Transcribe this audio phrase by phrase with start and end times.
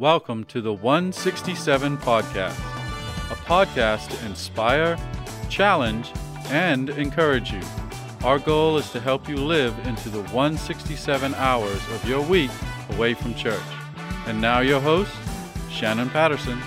[0.00, 2.58] Welcome to the 167 Podcast,
[3.30, 4.96] a podcast to inspire,
[5.50, 6.10] challenge,
[6.46, 7.60] and encourage you.
[8.24, 12.50] Our goal is to help you live into the 167 hours of your week
[12.92, 13.60] away from church.
[14.26, 15.12] And now, your host,
[15.68, 16.58] Shannon Patterson.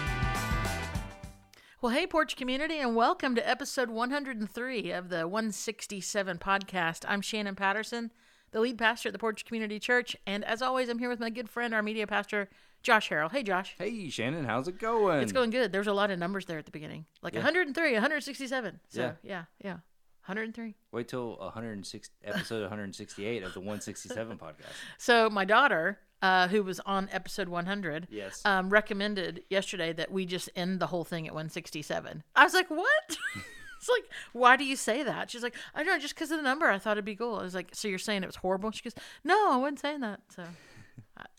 [1.82, 7.04] Well, hey, Porch Community, and welcome to episode 103 of the 167 podcast.
[7.08, 8.12] I'm Shannon Patterson,
[8.52, 10.16] the lead pastor at the Porch Community Church.
[10.28, 12.48] And as always, I'm here with my good friend, our media pastor,
[12.84, 13.32] Josh Harrell.
[13.32, 13.76] Hey, Josh.
[13.78, 15.22] Hey, Shannon, how's it going?
[15.22, 15.72] It's going good.
[15.72, 17.40] There's a lot of numbers there at the beginning, like Yeah.
[17.40, 18.82] 103, 167.
[18.90, 19.46] So, yeah, Yeah.
[19.64, 19.78] yeah,
[20.26, 20.76] 103.
[20.92, 24.74] Wait till 106 episode 168 of the 167 podcast.
[24.98, 28.42] So, my daughter, uh, who was on episode 100, Yes.
[28.46, 32.24] um, recommended yesterday that we just end the whole thing at 167.
[32.36, 33.18] I was like, what?
[33.78, 35.32] it's like, why do you say that?
[35.32, 36.66] She's like, I don't know, just because of the number.
[36.70, 37.36] I thought it'd be cool.
[37.36, 38.72] I was like, so you're saying it was horrible?
[38.72, 40.20] She goes, no, I wasn't saying that.
[40.36, 40.44] So,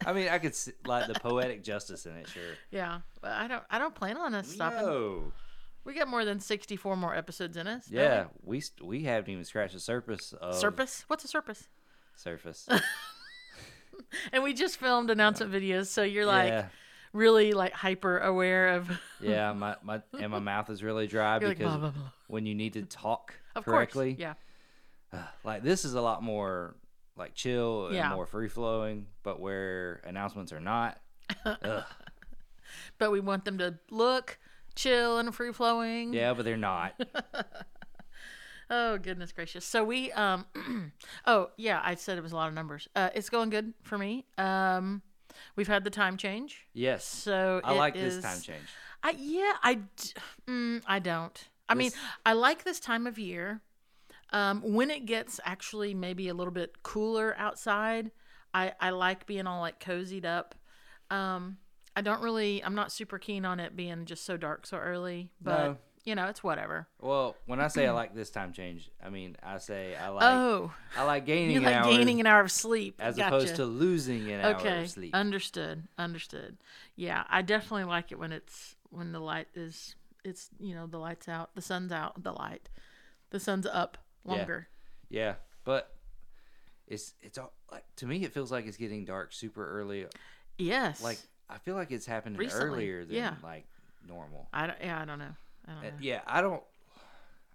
[0.06, 2.42] I mean, I could s like the poetic justice in it, sure.
[2.70, 4.86] yeah, but I don't, I don't plan on us stopping.
[4.86, 5.32] No.
[5.84, 7.88] We got more than 64 more episodes in us.
[7.90, 11.04] Yeah, we st- we haven't even scratched the surface of Surface?
[11.08, 11.68] What's a surface?
[12.16, 12.68] surface.
[14.32, 16.66] And we just filmed announcement videos, so you're like yeah,
[17.12, 18.90] really like hyper aware of.
[19.20, 19.52] yeah.
[19.52, 22.10] My, my and my mouth is really dry You're like, because blah, blah, blah.
[22.28, 24.36] when you need to talk Of correctly, course,
[25.12, 25.22] yeah.
[25.44, 26.74] like this is a lot more
[27.16, 28.14] like chill and Yeah.
[28.14, 29.06] more free flowing.
[29.22, 31.00] But where announcements are not,
[32.98, 34.38] But we want them to look
[34.74, 36.12] chill and free flowing.
[36.12, 36.94] yeah, but they're not.
[38.70, 39.62] Oh goodness gracious!
[39.64, 40.46] So we um,
[41.26, 42.88] oh yeah, I said it was a lot of numbers.
[42.96, 44.24] Uh, it's going good for me.
[44.38, 45.02] Um,
[45.54, 48.64] we've had the time change, Yes, so I like this time change.
[49.02, 50.12] I yeah, I d-
[50.48, 51.38] mm, I don't.
[51.68, 51.90] I mean,
[52.24, 53.60] I like this time of year.
[54.32, 58.10] Um, when it gets actually maybe a little bit cooler outside,
[58.52, 60.54] I I like being all like cozied up.
[61.10, 61.58] Um,
[61.96, 62.62] I don't really.
[62.64, 65.76] I'm not super keen on it being just so dark so early, but No.
[66.04, 66.88] you know, it's whatever.
[67.00, 70.24] Well, when I say I like this time change, I mean I say I like
[70.24, 73.28] oh, I like gaining you an like hour gaining an hour of sleep as Gotcha.
[73.28, 75.14] opposed to losing an hour okay of sleep.
[75.14, 76.56] understood understood
[76.96, 80.98] yeah i definitely like it when it's when the light is it's you know the
[80.98, 82.68] light's out the sun's out the light
[83.30, 84.68] the sun's up longer
[85.10, 85.94] yeah, but
[86.86, 90.06] it's it's all, like to me it feels like it's getting dark super early.
[90.58, 91.18] yes Like
[91.48, 93.34] I feel like it's happening Recently, earlier than yeah.
[93.42, 93.66] like
[94.08, 94.48] normal.
[94.52, 95.34] i don't yeah i don't know
[95.66, 96.62] i don't Uh, know yeah, I don't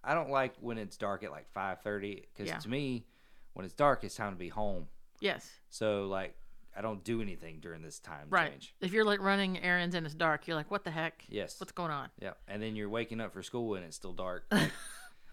[0.03, 2.57] I don't like when it's dark at like 5:30 cuz Yeah.
[2.59, 3.05] to me
[3.53, 4.87] when it's dark it's time to be home.
[5.19, 6.35] yes So like
[6.75, 8.73] I don't do anything during this time right change.
[8.79, 11.59] if you're like running errands and it's dark you're like what the heck Yes.
[11.59, 14.45] what's going on Yeah, and then you're waking up for school and it's still dark.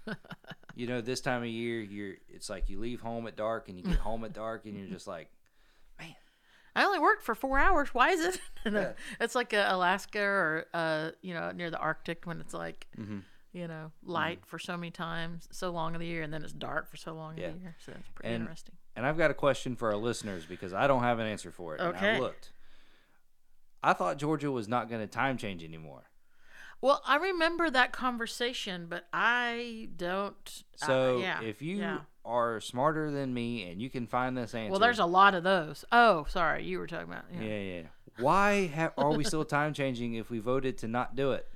[0.07, 0.17] Like,
[0.77, 3.77] you know, this time of year, you're it's like you leave home at dark and
[3.77, 5.29] you get home at dark and you're just like,
[5.99, 6.15] man,
[6.77, 8.93] i only worked for four hours why is it Yeah.
[9.19, 13.23] it's like uh, alaska or uh you know near the arctic when it's like Mhm.
[13.55, 16.53] you know light for so many times so long of the year and then it's
[16.53, 17.47] dark for so long Yeah.
[17.47, 19.97] of the year so it's pretty And- interesting and I've got a question for our
[19.97, 21.81] listeners because I don't have an answer for it.
[21.83, 22.17] And Okay.
[22.17, 22.51] I looked.
[23.83, 26.05] I thought Georgia was not going to time change anymore.
[26.81, 30.63] Well, I remember that conversation, but I don't.
[30.83, 31.99] uh, So yeah, if you yeah.
[32.25, 35.43] are smarter than me and you can find this answer, well, there's a lot of
[35.43, 35.85] those.
[35.91, 37.25] Oh, sorry, you were talking about.
[37.33, 37.41] Yeah.
[37.43, 37.83] yeah, yeah.
[38.19, 41.47] Why ha- are we still time changing if we voted to not do it?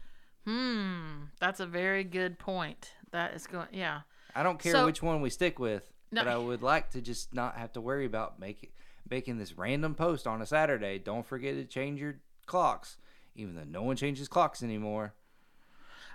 [0.47, 2.93] Hmm, that's a very good point.
[3.13, 3.69] That is going.
[3.73, 4.01] Yeah.
[4.35, 6.23] I don't care So- which one we stick with, No.
[6.25, 8.71] but I would like to just not have to worry about making
[9.09, 10.99] making this random post on a Saturday.
[10.99, 12.97] Don't forget to change your clocks,
[13.41, 15.15] even though no one changes clocks anymore.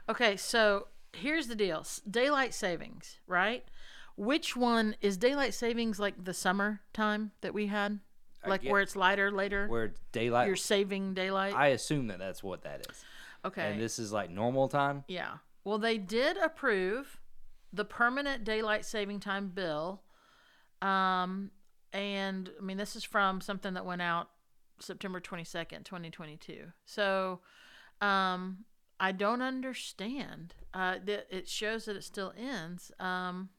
[0.08, 3.66] Okay, so here's the deal: daylight savings, right?
[4.18, 8.00] Which one is daylight savings like the summer time that we had,
[8.46, 9.68] like where it's lighter later?
[9.68, 11.54] Where daylight, You're saving daylight.
[11.54, 13.04] I assume that that's what that is.
[13.44, 13.72] okay.
[13.72, 15.04] And this is like normal time.
[15.08, 15.38] Yeah.
[15.66, 17.20] Well, they did approve
[17.74, 20.02] the permanent daylight saving time bill.
[20.82, 21.52] Um,
[21.92, 24.30] and I mean, this is from something that went out
[24.80, 26.72] September 22nd, 2022.
[26.86, 27.40] So,
[28.02, 28.66] um,
[29.00, 30.56] I don't understand.
[30.74, 32.92] Uh, th- it shows that it still ends.
[33.00, 33.50] Um,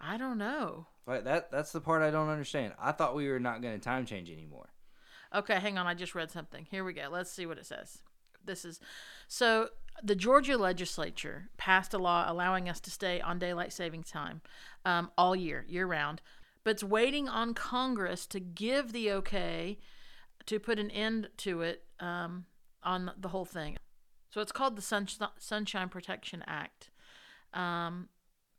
[0.00, 0.86] I don't know.
[1.06, 2.74] Like that that's the part I don't understand.
[2.80, 4.68] I thought we were not going to time change anymore.
[5.34, 5.86] Okay, hang on.
[5.86, 6.66] I just read something.
[6.70, 7.08] Here we go.
[7.10, 7.98] Let's see what it says.
[8.44, 8.80] This is
[9.28, 9.68] so
[10.02, 14.40] the Georgia legislature passed a law allowing us to stay on daylight saving time
[14.84, 16.20] um, all year, year round,
[16.64, 19.78] but it's waiting on Congress to give the okay
[20.46, 22.46] to put an end to it um,
[22.82, 23.76] on the whole thing.
[24.30, 26.90] So it's called the Sunsh- Sunshine Protection Act.
[27.52, 28.08] Um,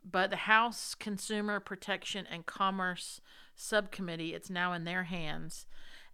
[0.10, 3.19] but the House Consumer Protection and Commerce
[3.56, 5.66] Subcommittee, it's now in their hands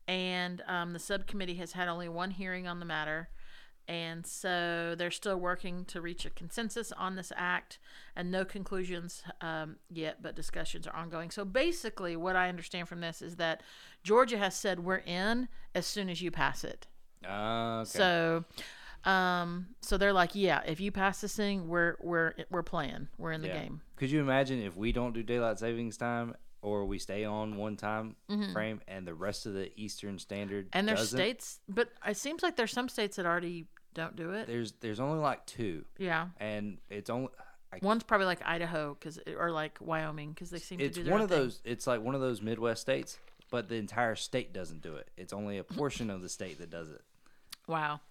[0.08, 3.30] and um, the subcommittee has had only one hearing on the matter.
[3.92, 7.78] And so they're still working to reach a consensus on this act,
[8.16, 11.30] and no conclusions um, yet, but discussions are ongoing.
[11.30, 13.64] So basically, what I understand from this is that
[14.02, 16.88] Georgia has said we're in as soon as you pass it.
[17.28, 17.90] Uh, okay.
[17.90, 18.46] So,
[19.04, 23.34] um, so they're like, yeah, if you pass this thing, we're we're we're playing, we're
[23.34, 23.62] in the Yeah.
[23.64, 23.82] game.
[23.98, 27.76] Could you imagine if we don't do daylight savings time or we stay on one
[27.76, 28.16] time
[28.54, 30.78] frame and the rest of the Eastern Standard Mm-hmm.
[30.78, 31.18] And there's doesn't?
[31.18, 34.48] states, but it seems like there's some states that already don't do it.
[34.48, 37.30] There's there's only like two, Yeah, and it's only
[37.74, 41.04] I, one's probably like Idaho, cause or like Wyoming, because they seem it's to do
[41.06, 41.40] their one own of thing.
[41.40, 41.62] those.
[41.64, 43.18] It's like one of those Midwest states,
[43.50, 45.10] but the entire state doesn't do it.
[45.18, 47.02] It's only a portion of the state that does it.
[47.68, 48.02] Wow.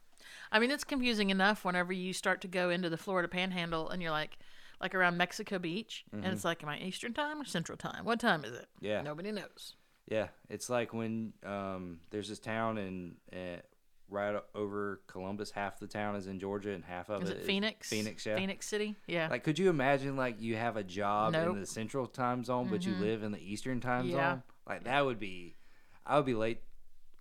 [0.52, 4.02] I mean, it's confusing enough whenever you start to go into the Florida Panhandle and
[4.02, 4.38] you're like,
[4.80, 8.04] like around Mexico Beach, and it's like, am I Eastern time or Central time?
[8.04, 8.66] What time is it?
[8.76, 8.86] Mm-hmm.
[8.86, 9.02] Yeah.
[9.02, 9.74] Nobody knows.
[10.08, 13.60] Yeah, it's like when um, there's this town in uh,
[14.10, 15.50] right over Columbus.
[15.50, 17.88] Half the town is in Georgia, and half of Is it it Phoenix?
[17.88, 18.36] Phoenix, yeah.
[18.36, 18.96] Phenix City?
[19.06, 19.28] Yeah.
[19.30, 21.54] Like, could you imagine like you have a job Nope.
[21.54, 24.32] in the Central Time Zone, but you live in the Eastern Time Yeah.
[24.34, 24.42] Zone?
[24.68, 25.56] Like that would be,
[26.04, 26.60] I would be late,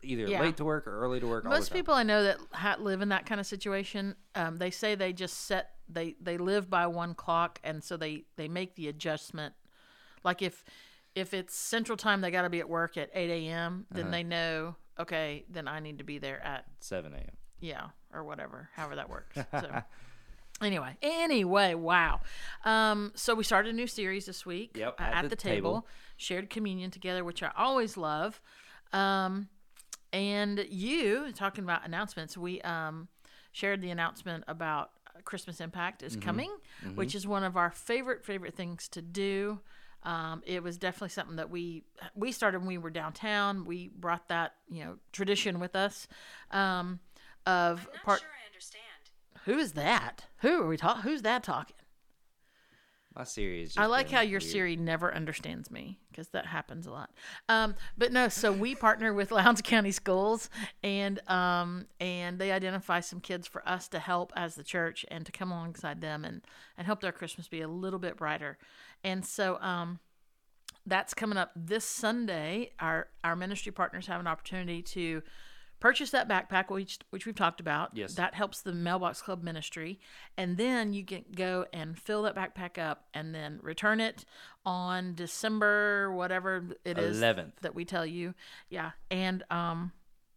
[0.01, 0.41] either Yeah.
[0.41, 1.45] late to work or early to work.
[1.45, 1.77] all Most the time.
[1.79, 5.45] people I know that live in that kind of situation, um, they say they just
[5.45, 9.55] set they they live by one clock, and so they they make the adjustment.
[10.23, 10.63] Like if
[11.15, 13.87] if it's Central Time, they got to be at work at eight a.m.
[13.89, 14.11] Then Uh-huh.
[14.11, 17.37] they know, okay, then I need to be there at seven a.m.
[17.59, 19.37] yeah or whatever, however that works.
[19.51, 19.81] So.
[20.61, 22.19] Anyway, anyway, wow.
[22.65, 24.75] Um, so we started a new series this week.
[24.75, 25.71] Yep, uh, at at, the the, table.
[25.71, 25.87] table.
[26.17, 28.41] shared communion together, which I always love.
[28.91, 29.47] Um,
[30.11, 33.07] and you talking about announcements, we um,
[33.53, 34.91] shared the announcement about
[35.23, 36.51] Christmas Impact is coming,
[36.95, 39.59] which is one of our favorite favorite things to do.
[40.03, 41.83] Um, it was definitely something that we
[42.15, 43.65] we started when we were downtown.
[43.65, 46.07] We brought that you know tradition with us
[46.51, 46.99] um,
[47.45, 48.19] of Not part.
[48.21, 48.83] sure I understand.
[49.45, 50.25] Who is that?
[50.37, 51.03] Who are we talking?
[51.03, 51.75] Who's that talking?
[53.15, 53.77] My Siri series.
[53.77, 57.09] I like how your Siri never understands me because that happens a lot.
[57.47, 60.49] Um, but no, so we partner with Lowndes County Schools,
[60.83, 65.25] and um, and they identify some kids for us to help as the church and
[65.25, 66.41] to come alongside them and
[66.77, 68.57] and help their Christmas be a little bit brighter.
[69.03, 69.99] And so um,
[70.85, 72.71] that's coming up this Sunday.
[72.79, 75.23] Our our ministry partners have an opportunity to
[75.79, 77.95] purchase that backpack, which which we've talked about.
[77.95, 78.15] Yes.
[78.15, 79.99] that helps the Mailbox Club ministry,
[80.37, 84.25] and then you can go and fill that backpack up, and then return it
[84.65, 87.53] on December whatever it is 11th.
[87.61, 88.33] that we tell you.
[88.69, 89.91] Yeah, and um,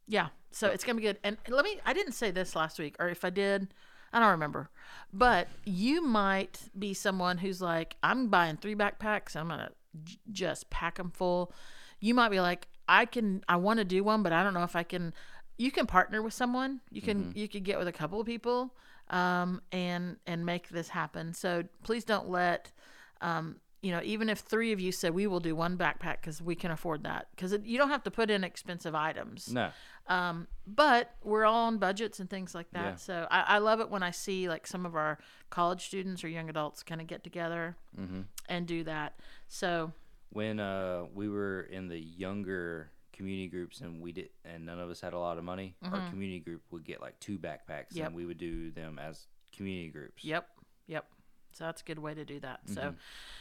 [0.07, 1.19] yeah, so it's gonna be good.
[1.25, 3.75] And let me, I didn't say this last week, or if I did.
[4.15, 4.69] I don't remember.
[5.11, 9.35] But you might be someone who's like, I'm buying three backpacks.
[9.35, 9.71] I'm going to
[10.05, 11.51] j- just pack them full.
[11.99, 14.65] You might be like, I can, I want to do one, but I don't know
[14.65, 15.15] if I can.
[15.59, 16.81] You can partner with someone.
[16.91, 18.75] You can, you could get with a couple of people,
[19.11, 21.35] um, and and make this happen.
[21.35, 22.73] So please don't let,
[23.21, 26.41] um, you know, even if three of you said we will do one backpack because
[26.41, 29.53] we can afford that, because you don't have to put in expensive items.
[29.53, 29.71] No.
[30.09, 32.85] Um, but we're all on budgets and things like that.
[32.85, 32.95] Yeah.
[32.97, 35.19] So I, I love it when I see like some of our
[35.51, 38.23] college students or young adults kind of get together Mm-hmm.
[38.49, 39.21] and do that.
[39.49, 39.93] So
[40.31, 42.91] when uh we were in the younger
[43.23, 46.09] community groups and we did and none of us had a lot of money our
[46.11, 47.99] community group would get like two backpacks Mm-hmm.
[47.99, 48.07] Yep.
[48.09, 49.27] and we would do them as
[49.57, 50.47] community groups Yep.
[50.89, 51.05] Yep.
[51.53, 52.61] So that's a good way to do that.
[52.67, 52.97] So Mm-hmm.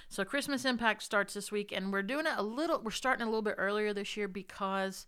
[0.09, 3.25] so Christmas Impact starts this week and we're doing it a little we're starting a
[3.25, 5.07] little bit earlier this year because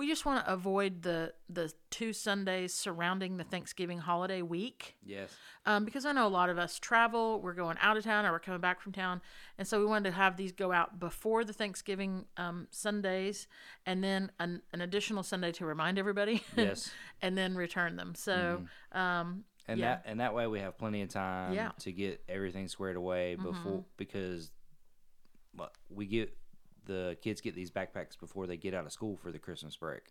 [0.00, 4.96] we just want to avoid the the two Sundays surrounding the Thanksgiving holiday week.
[5.04, 5.30] yes
[5.66, 8.32] Um, because I know a lot of us travel, we're going out of town or
[8.32, 9.20] we're coming back from town.
[9.58, 13.46] And so we wanted to have these go out before the Thanksgiving um, Sundays
[13.84, 16.42] and then an, an additional Sunday to remind everybody.
[16.56, 16.90] Yes.
[17.20, 18.14] and then return them.
[18.14, 19.96] So, um, and Yeah.
[19.96, 21.72] that and that way we have plenty of time Yeah.
[21.80, 24.50] to get everything squared away before because
[25.52, 26.34] what we get
[26.86, 30.02] the kids get these backpacks before they get out of school for the christmas break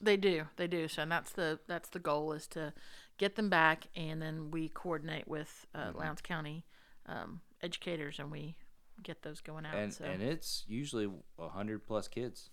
[0.00, 0.88] They do, they do.
[0.88, 2.72] So and that's the that's the goal is to
[3.18, 5.98] get them back, and then we coordinate with uh, Mm-hmm.
[5.98, 6.64] Lowndes County
[7.06, 8.56] um, educators, and we
[9.02, 9.74] get those going out.
[9.74, 10.04] and so.
[10.04, 12.50] and it's usually a hundred plus kids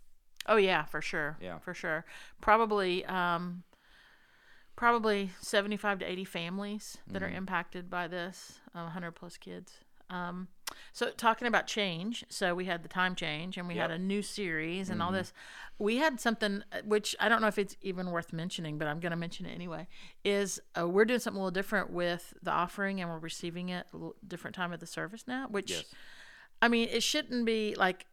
[0.48, 1.38] oh yeah, for sure.
[1.42, 1.60] Yeah.
[1.60, 2.06] for sure.
[2.42, 3.64] Probably um,
[4.76, 7.34] probably seventy five to eighty families that Mm-hmm.
[7.34, 8.60] are impacted by this.
[8.74, 9.74] Uh, hundred plus kids.
[10.10, 10.48] Um,
[10.94, 14.22] so talking about change, so we had the time change, and we had a new
[14.22, 15.08] series and Mm-hmm.
[15.08, 15.34] all this.
[15.78, 19.00] We had something uh, which I don't know if it's even worth mentioning, but I'm
[19.00, 19.88] going to mention it anyway.
[20.24, 23.88] Is uh, we're doing something a little different with the offering, and we're receiving it
[23.94, 25.48] a little different time of the service now.
[25.50, 25.86] Which, Yes.
[26.62, 28.06] I mean, it shouldn't be like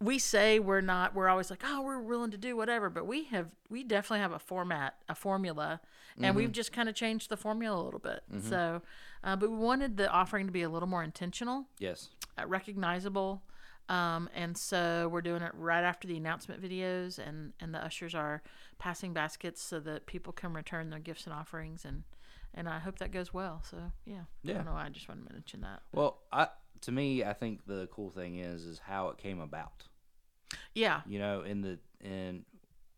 [0.00, 3.24] we say we're not we're always like oh we're willing to do whatever but we
[3.24, 5.80] have we definitely have a format a formula
[6.20, 8.82] and we've just kind of changed the formula a little bit so
[9.24, 12.10] uh, but we wanted the offering to be a little more intentional Yes.
[12.38, 13.42] uh, recognizable
[13.88, 18.14] um, and so we're doing it right after the announcement videos and and the ushers
[18.14, 18.42] are
[18.78, 22.02] passing baskets so that people can return their gifts and offerings and
[22.52, 24.54] and i hope that goes well so yeah i Yeah.
[24.54, 26.48] don't know why i just wanted to mention that Well, I
[26.82, 29.84] to me, I think the cool thing is is how it came about.
[30.74, 32.44] yeah You know, in the in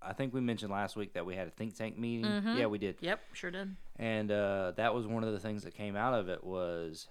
[0.01, 2.25] I think we mentioned last week that we had a think tank meeting.
[2.31, 2.57] Mm-hmm.
[2.57, 2.97] Yeah, we did.
[3.01, 6.29] yep sure did And uh, that was one of the things that came out of
[6.29, 7.09] it was,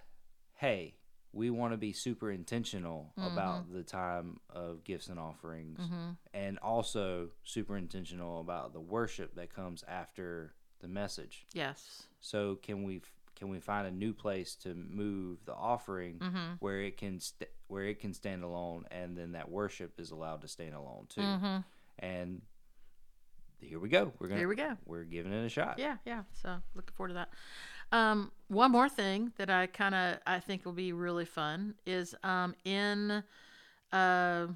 [0.55, 0.95] hey,
[1.33, 3.33] we want to be super intentional Mm-hmm.
[3.33, 5.79] about the time of gifts and offerings,
[6.33, 11.45] and also super intentional about the worship that comes after the message.
[11.53, 13.01] yes So can we
[13.37, 16.53] can we find a new place to move the offering Mm-hmm.
[16.59, 20.41] where it can st- where it can stand alone, and then that worship is allowed
[20.41, 21.21] to stand alone too.
[21.21, 21.57] Mm-hmm.
[21.99, 22.41] And
[23.59, 24.11] here we go.
[24.19, 24.77] We're gonna Here we go.
[24.85, 25.79] We're giving it a shot.
[25.79, 26.23] Yeah, yeah.
[26.41, 27.29] So looking forward to that.
[27.91, 32.15] Um, one more thing that I kind of I think will be really fun is
[32.23, 33.23] um in
[33.91, 34.47] uh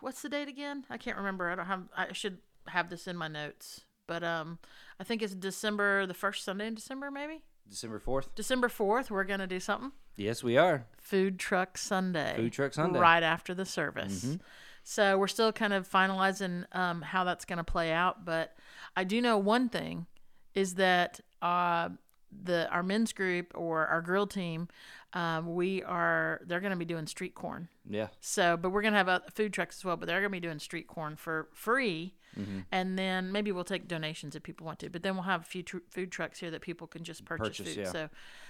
[0.00, 0.84] what's the date again?
[0.90, 1.50] I can't remember.
[1.50, 1.82] I don't have.
[1.96, 2.38] I should
[2.68, 4.58] have this in my notes, but um
[5.00, 8.34] I think it's December the first Sunday in December maybe December fourth.
[8.34, 9.10] December fourth.
[9.10, 9.92] We're gonna do something.
[10.16, 10.86] Yes, we are.
[10.98, 12.34] Food Truck Sunday.
[12.36, 12.94] Food Truck Sunday.
[12.94, 13.02] Mm-hmm.
[13.02, 14.38] Right after the service.
[14.82, 18.24] So we're still kind of finalizing um, how that's going to play out.
[18.24, 18.56] But
[18.96, 20.06] I do know one thing
[20.54, 21.88] is that uh,
[22.30, 24.68] the our men's group or our grill team,
[25.12, 27.68] um, we are they're going to be doing street corn.
[27.88, 28.08] Yeah.
[28.20, 29.96] So, but we're gonna have uh, food trucks as well.
[29.96, 32.58] But they're gonna be doing street corn for free, Mm-hmm.
[32.70, 34.90] and then maybe we'll take donations if people want to.
[34.90, 37.58] But then we'll have a few tr- food trucks here that people can just purchase,
[37.58, 37.80] Purchase, food.
[37.84, 37.90] yeah.
[37.92, 38.08] So,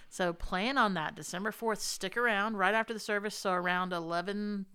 [0.09, 1.81] so plan on that December fourth.
[1.81, 4.67] Stick around right after the service, so around 11:40,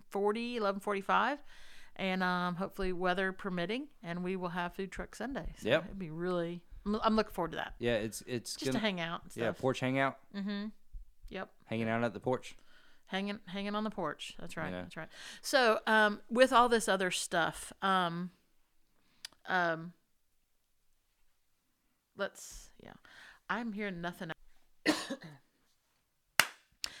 [0.58, 1.38] 11:45,
[1.96, 5.52] and um, hopefully weather permitting, and we will have food truck Sunday.
[5.60, 5.84] So Yep.
[5.86, 6.62] it'd be really.
[6.86, 7.74] I'm, I'm looking forward to that.
[7.78, 9.22] Yeah, it's it's Just gonna to hang out.
[9.34, 10.18] Yeah porch hangout,
[11.28, 11.48] Yep.
[11.66, 12.56] hanging out at the porch.
[13.06, 14.82] hanging hanging on the porch that's right Yeah.
[14.82, 15.08] that's right
[15.42, 18.30] so um with all this other stuff um
[19.48, 19.92] um
[22.16, 22.92] let's yeah
[23.48, 24.30] i'm hearing nothing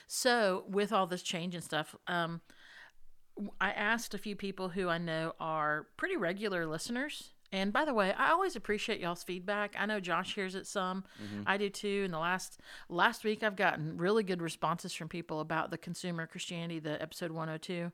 [0.06, 2.40] so with all this change and stuff um
[3.58, 7.92] I asked a few people who i know are pretty regular listeners and by the
[7.92, 9.76] way, I always appreciate y'all's feedback.
[9.78, 11.04] I know Josh hears it some.
[11.46, 12.02] I do too.
[12.06, 12.58] In the last
[12.88, 17.30] last week, I've gotten really good responses from people about the consumer Christianity, the episode
[17.30, 17.92] 102,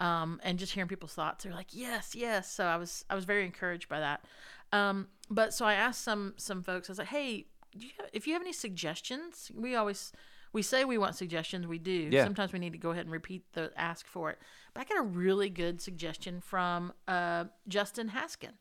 [0.00, 1.44] um, and just hearing people's thoughts.
[1.44, 4.24] They're like, "Yes, yes." So I was I was very encouraged by that.
[4.72, 6.88] Um, but so I asked some some folks.
[6.88, 10.12] I was like, "Hey, do you have, if you have any suggestions, we always."
[10.52, 11.68] We say we want suggestions.
[11.68, 12.08] We do.
[12.10, 12.24] Yeah.
[12.24, 14.38] Sometimes we need to go ahead and repeat the ask for it.
[14.74, 18.54] But I got a really good suggestion from uh, Justin Haskin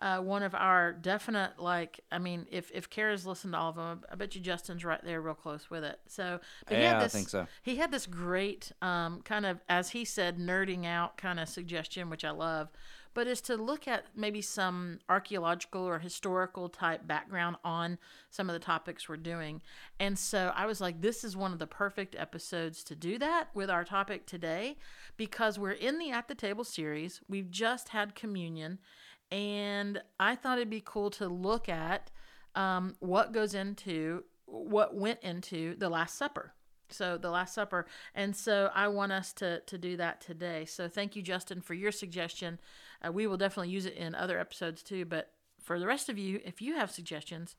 [0.00, 3.76] uh, one of our definite like I mean if if Kara's listened to all of
[3.76, 6.00] them I bet you Justin's right there real close with it.
[6.06, 7.46] So but he Yeah, had I this, think so.
[7.62, 12.10] he had this great um, kind of as he said nerding out kind of suggestion
[12.10, 12.68] which I love.
[13.12, 17.98] But is to look at maybe some archaeological or historical type background on
[18.30, 19.62] some of the topics we're doing.
[19.98, 23.48] And so I was like this is one of the perfect episodes to do that
[23.52, 24.76] with our topic today
[25.16, 27.20] because we're in the at the table series.
[27.28, 28.78] We've just had communion
[29.30, 32.10] and I thought it'd be cool to look at
[32.54, 36.54] um, what goes into what went into the Last Supper.
[36.88, 40.64] So the Last Supper, and so I want us to to do that today.
[40.64, 42.58] So thank you, Justin, for your suggestion.
[43.06, 45.04] Uh, we will definitely use it in other episodes too.
[45.04, 45.32] But
[45.62, 47.54] for the rest of you, if you have suggestions,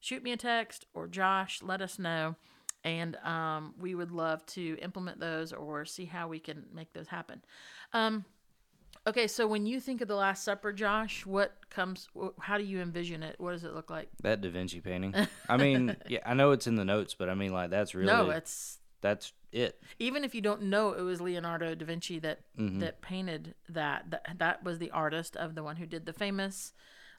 [0.00, 1.60] shoot me a text or Josh.
[1.62, 2.36] Let us know,
[2.82, 7.08] and um, we would love to implement those or see how we can make those
[7.08, 7.42] happen.
[7.92, 8.24] Um,
[9.06, 12.08] Okay, so when you think of the Last Supper, Josh, what comes?
[12.38, 13.34] How do you envision it?
[13.38, 14.08] What does it look like?
[14.22, 15.14] That Da Vinci painting.
[15.48, 18.06] I mean, yeah, I know it's in the notes, but I mean, like that's really
[18.12, 19.82] No, it's that's it.
[19.98, 22.78] even if you don't know it was Leonardo da Vinci that Mm-hmm.
[22.78, 24.36] that painted that, that.
[24.38, 26.72] That was the artist of the one who did the famous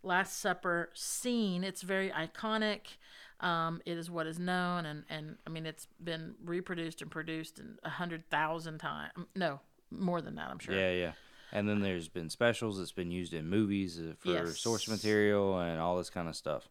[0.04, 1.64] Last Supper scene.
[1.66, 2.82] It's very iconic.
[3.42, 7.60] Um, it is what is known, and and I mean, it's been reproduced and produced
[7.60, 9.12] in a hundred thousand times.
[9.36, 9.60] No,
[9.92, 10.76] more than that, I'm sure.
[10.76, 11.12] Yeah, yeah.
[11.54, 14.60] And then there's been specials that's been used in movies uh, for Yes.
[14.60, 16.68] source material and all this kind of stuff.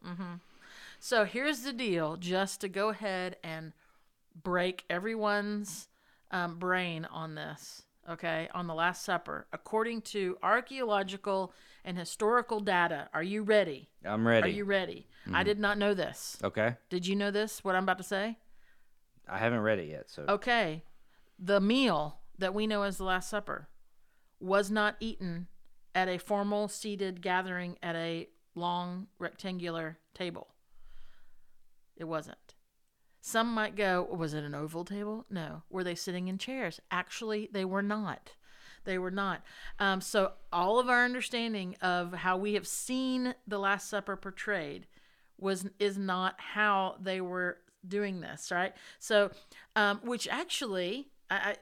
[0.99, 3.71] So here's the deal just to go ahead and
[4.43, 5.87] break everyone's
[6.31, 9.47] um, brain on this, okay, on the Last Supper.
[9.53, 11.53] According to archaeological
[11.85, 13.89] and historical data, are you ready?
[14.05, 14.49] I'm ready.
[14.49, 15.07] Are you ready?
[15.33, 16.37] I did not know this.
[16.43, 16.75] okay.
[16.89, 18.37] Did you know this, what I'm about to say?
[19.29, 20.83] I haven't read it yet, so Okay.
[21.39, 23.69] The meal that we know as the Last Supper
[24.43, 25.47] was not eaten
[25.95, 30.49] at a formal seated gathering at a long rectangular table.
[31.95, 32.55] It wasn't.
[33.21, 35.25] Some might go, was it an oval table?
[35.29, 35.63] No.
[35.69, 36.81] Were they sitting in chairs?
[36.91, 38.33] Actually, they were not.
[38.83, 39.43] They were not.
[39.79, 44.87] Um, so, all of our understanding of how we have seen the Last Supper portrayed
[45.39, 48.73] was is not how they were doing this, right?
[48.99, 49.31] So,
[49.77, 51.55] um, which actually, I, I,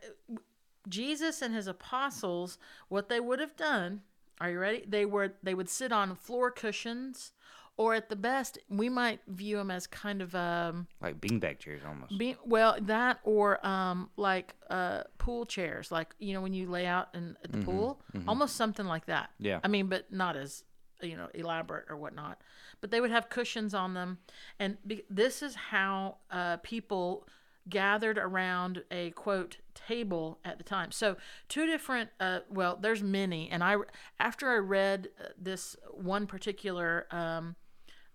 [0.88, 2.58] Jesus and his apostles,
[2.90, 4.02] what they would have done.
[4.40, 4.84] Are you ready?
[4.88, 7.32] They were they would sit on floor cushions,
[7.78, 11.82] or at the best, we might view them as kind of um, Like beanbag chairs
[11.88, 12.18] almost.
[12.18, 16.88] be, well, that or um like uh pool chairs, like you know when you lay
[16.88, 19.30] out in at the pool, almost something like that.
[19.40, 19.60] Yeah.
[19.64, 20.64] I mean, but not as
[21.04, 22.42] you know elaborate or whatnot.
[22.82, 24.18] But they would have cushions on them,
[24.58, 27.28] and be, this is how uh, people
[27.70, 30.92] gathered around a quote table at the time.
[30.92, 31.18] So
[31.50, 32.10] two different.
[32.20, 33.78] Uh, well, there's many, and I
[34.20, 37.08] after I read uh, this one particular.
[37.12, 37.56] Um,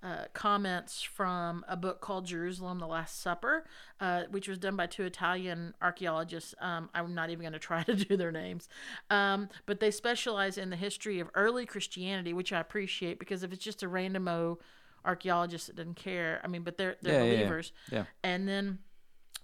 [0.02, 3.64] uh, comments from a book called Jerusalem, the Last Supper,
[3.98, 6.54] uh, which was done by two Italian archaeologists.
[6.60, 8.68] Um, I'm not even going to try to do their names,
[9.10, 13.52] um, but they specialize in the history of early Christianity, which I appreciate because if
[13.52, 14.28] it's just a random
[15.04, 17.36] archaeologist that doesn't care, I mean, but they're they're Yeah, yeah, yeah.
[17.38, 17.72] believers.
[17.90, 18.04] Yeah.
[18.22, 18.78] And then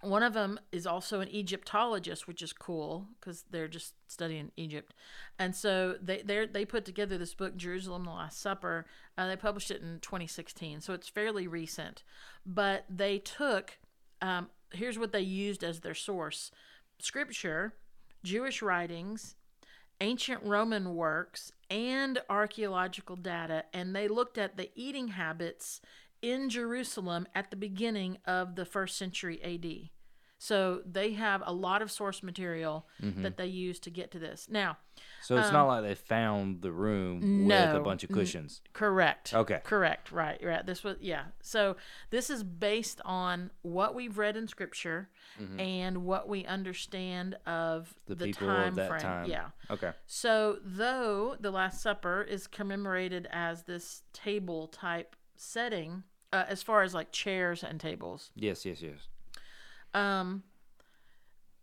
[0.02, 4.94] one of them is also an Egyptologist, which is cool because they're just studying Egypt.
[5.38, 8.87] And so they they they put together this book, Jerusalem: The Last Supper.
[9.16, 12.02] Uh, they published it in 2016, so it's fairly recent.
[12.44, 13.78] But they took
[14.21, 16.50] um, here's what they used as their source:
[16.99, 17.75] scripture,
[18.25, 19.37] Jewish writings,
[20.00, 25.80] ancient Roman works, and archaeological data, and they looked at the eating habits
[26.23, 29.91] in Jerusalem at the beginning of the first century AD.
[30.38, 34.49] So they have a lot of source material that they use to get to this.
[34.50, 34.76] Now,
[35.21, 38.61] So it's not like they found the room with a Um, bunch of cushions.
[38.73, 39.33] correct.
[39.33, 39.61] Okay.
[39.62, 40.11] Correct.
[40.11, 40.41] Right.
[40.45, 40.67] Right.
[40.67, 41.26] This was yeah.
[41.43, 41.76] So
[42.11, 45.11] this is based on what we've read in scripture
[45.61, 49.00] and what we understand of The, the, people time of that frame.
[49.00, 49.30] time.
[49.30, 49.50] Yeah.
[49.71, 49.93] Okay.
[50.06, 56.82] So, though the Last Supper is commemorated as this table type setting, uh, as far
[56.82, 59.08] as like chairs and tables, Yes, yes, yes.
[59.95, 60.42] um,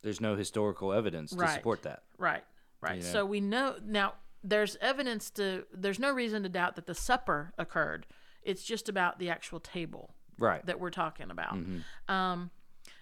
[0.01, 2.03] There's no historical evidence to support that.
[2.17, 2.43] right,
[2.82, 2.97] right.
[2.97, 3.10] You know?
[3.10, 4.13] So we know now.
[4.41, 5.65] There's evidence to.
[5.73, 8.08] There's no reason to doubt that the supper occurred.
[8.41, 10.65] It's just about the actual table Right.
[10.65, 11.55] that we're talking about.
[11.55, 12.13] Mm-hmm.
[12.13, 12.49] Um,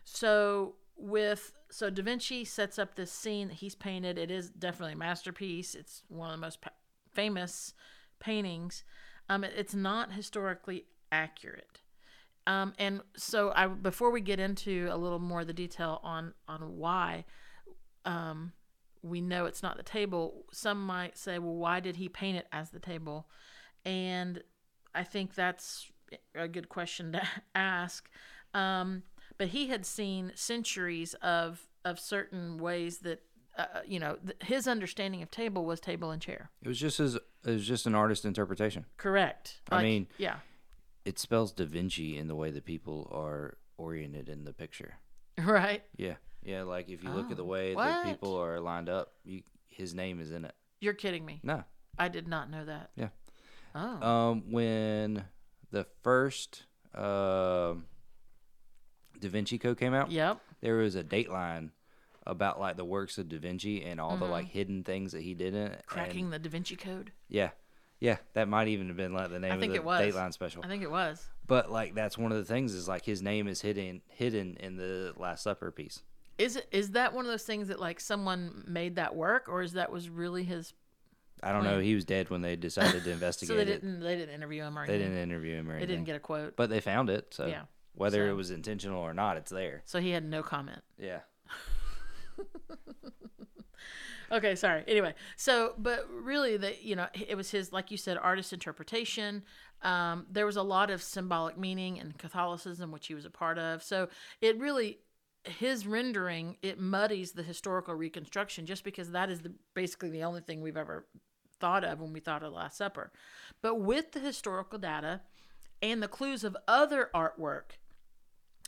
[0.03, 4.17] so with so Da Vinci sets up this scene that he's painted.
[4.17, 5.75] It is definitely a masterpiece.
[5.75, 6.71] It's one of the most pa-
[7.13, 7.75] famous
[8.19, 8.83] paintings.
[9.29, 11.81] Um, it- it's not historically accurate.
[12.45, 16.33] Um, and so I before we get into a little more of the detail on
[16.47, 17.25] on why
[18.05, 18.53] um,
[19.03, 22.47] we know it's not the table, some might say, well, why did he paint it
[22.51, 23.27] as the table?
[23.85, 24.41] And
[24.95, 25.91] I think that's
[26.35, 27.21] a good question to
[27.53, 28.09] ask.
[28.53, 29.03] Um,
[29.37, 33.21] but he had seen centuries of of certain ways that
[33.57, 36.49] uh, you know th- his understanding of table was table and chair.
[36.61, 38.85] It was just as it was just an artist interpretation.
[38.97, 39.59] Correct.
[39.69, 40.37] I mean- yeah,
[41.07, 44.95] It spells Da Vinci in the way that people are oriented in the picture.
[45.45, 45.81] right.
[45.95, 46.15] Yeah.
[46.43, 47.85] Yeah, like if you look at the Oh, way what?
[47.85, 50.53] that people are lined up, you, his name is in it.
[50.81, 51.39] You're kidding me.
[51.43, 51.63] No.
[51.97, 52.89] I did not know that.
[52.95, 53.09] Yeah.
[53.73, 54.05] Oh.
[54.07, 55.23] Um, when
[55.71, 57.85] the first um
[59.19, 60.39] Da Vinci Code came out, yep.
[60.61, 61.69] there was a dateline
[62.25, 65.33] about like the works of Da Vinci and all the like hidden things that he
[65.33, 65.71] did in it.
[65.73, 67.11] and- Cracking the Da Vinci Code.
[67.29, 67.51] yeah,
[67.99, 70.13] yeah, that might even have been like the name think of the it was.
[70.15, 70.63] Dateline special.
[70.63, 71.25] I think it was.
[71.47, 74.77] But like that's one of the things is like his name is hidden hidden in
[74.77, 76.01] the Last Supper piece.
[76.37, 79.61] Is it is that one of those things that like someone made that work, or
[79.61, 80.73] is that was really his?
[81.41, 81.79] I don't know.
[81.79, 83.65] He was dead when they decided to investigate So they it.
[83.81, 86.19] didn't they didn't interview him or They didn't interview him or They didn't get a
[86.19, 86.55] quote.
[86.55, 87.33] but they found it.
[87.33, 87.61] So Yeah.
[87.93, 89.81] whether So- it was intentional or not, it's there.
[89.85, 90.81] So he had no comment.
[90.99, 91.19] Yeah.
[94.31, 94.83] Okay, sorry.
[94.87, 99.43] Anyway, so but really, the you know it was his like you said, artist interpretation.
[99.83, 103.57] Um, there was a lot of symbolic meaning in Catholicism, which he was a part
[103.57, 103.83] of.
[103.83, 104.09] So
[104.41, 104.99] it really
[105.43, 110.41] his rendering it muddies the historical reconstruction just because that is the basically the only
[110.41, 111.05] thing we've ever
[111.59, 113.11] thought of when we thought of the Last Supper.
[113.61, 115.21] But with the historical data
[115.81, 117.77] and the clues of other artwork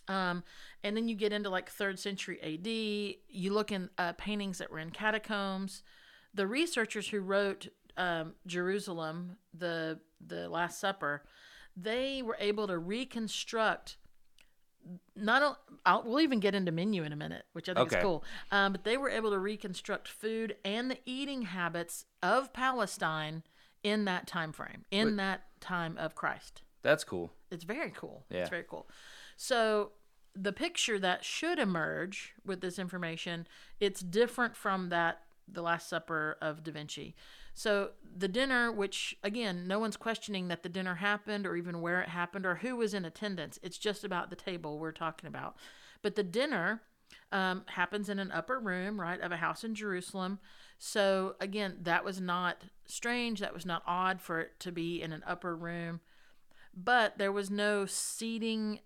[0.10, 0.44] um,
[0.84, 2.68] and then you get into like third century AD.
[2.68, 5.84] You look in uh, paintings that were in catacombs.
[6.34, 11.24] The researchers who wrote um, Jerusalem, the the Last Supper,
[11.78, 13.98] they were able to reconstruct
[15.16, 17.98] not o- I'll, we'll even get into menu in a minute, which I think Okay.
[17.98, 18.24] is cool.
[18.52, 23.44] Um, but they were able to reconstruct food and the eating habits of Palestine
[23.84, 26.62] in that time frame, in that time of Christ.
[26.82, 27.32] That's cool.
[27.52, 28.26] It's very cool.
[28.30, 28.40] Yeah.
[28.42, 28.88] It's very cool.
[29.36, 29.92] So
[30.36, 33.48] the picture that should emerge with this information,
[33.80, 37.16] it's different from that the Last Supper of Da Vinci.
[37.54, 42.02] So the dinner, which again, no one's questioning that the dinner happened or even where
[42.02, 43.60] it happened or who was in attendance.
[43.64, 45.58] It's just about the table we're talking about.
[46.02, 46.82] But the dinner
[47.32, 50.40] um, happens in an upper room, right, of a house in Jerusalem.
[50.78, 53.40] So again, that was not strange.
[53.40, 56.00] That was not odd for it to be in an upper room
[56.76, 58.80] but there was no seating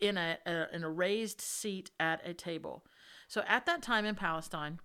[0.00, 2.84] in a, a in a raised seat at a table.
[3.28, 4.80] So at that time in Palestine,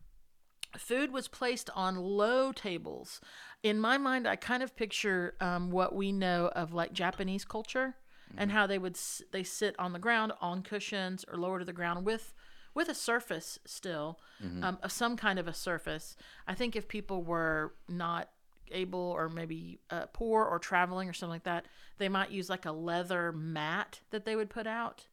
[0.78, 3.22] food was placed on low tables.
[3.64, 7.96] In my mind, I kind of picture um, what we know of like Japanese culture
[8.38, 11.66] and how they would s- they sit on the ground on cushions or lower to
[11.66, 12.34] the ground with
[12.74, 14.20] with a surface still
[14.64, 16.18] um, of some kind of a surface.
[16.46, 18.30] I think if people were not
[18.72, 21.66] able or maybe uh, poor or traveling or something like that,
[21.98, 25.08] they might use like a leather mat that they would put out.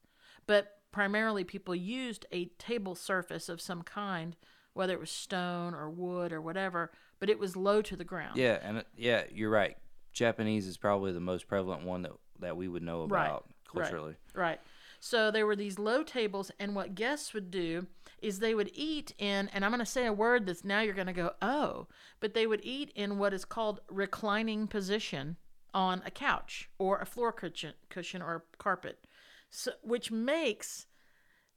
[0.47, 4.37] But primarily, people used a table surface of some kind,
[4.75, 8.37] whether it was stone or wood or whatever, but it was low to the ground.
[8.37, 9.77] Yeah, and it- yeah, you're right.
[10.13, 14.17] Japanese is probably the most prevalent one that that we would know Right, about culturally.
[14.35, 14.61] Right.
[15.05, 17.89] So there were these low tables, and what guests would do
[18.21, 20.95] is they would eat in, and I'm going to say a word that's now you're
[20.95, 21.89] going to go, oh,
[22.21, 25.39] but they would eat in what is called reclining position
[25.75, 29.09] on a couch or a floor cushion, cushion or carpet,
[29.51, 30.87] so, which makes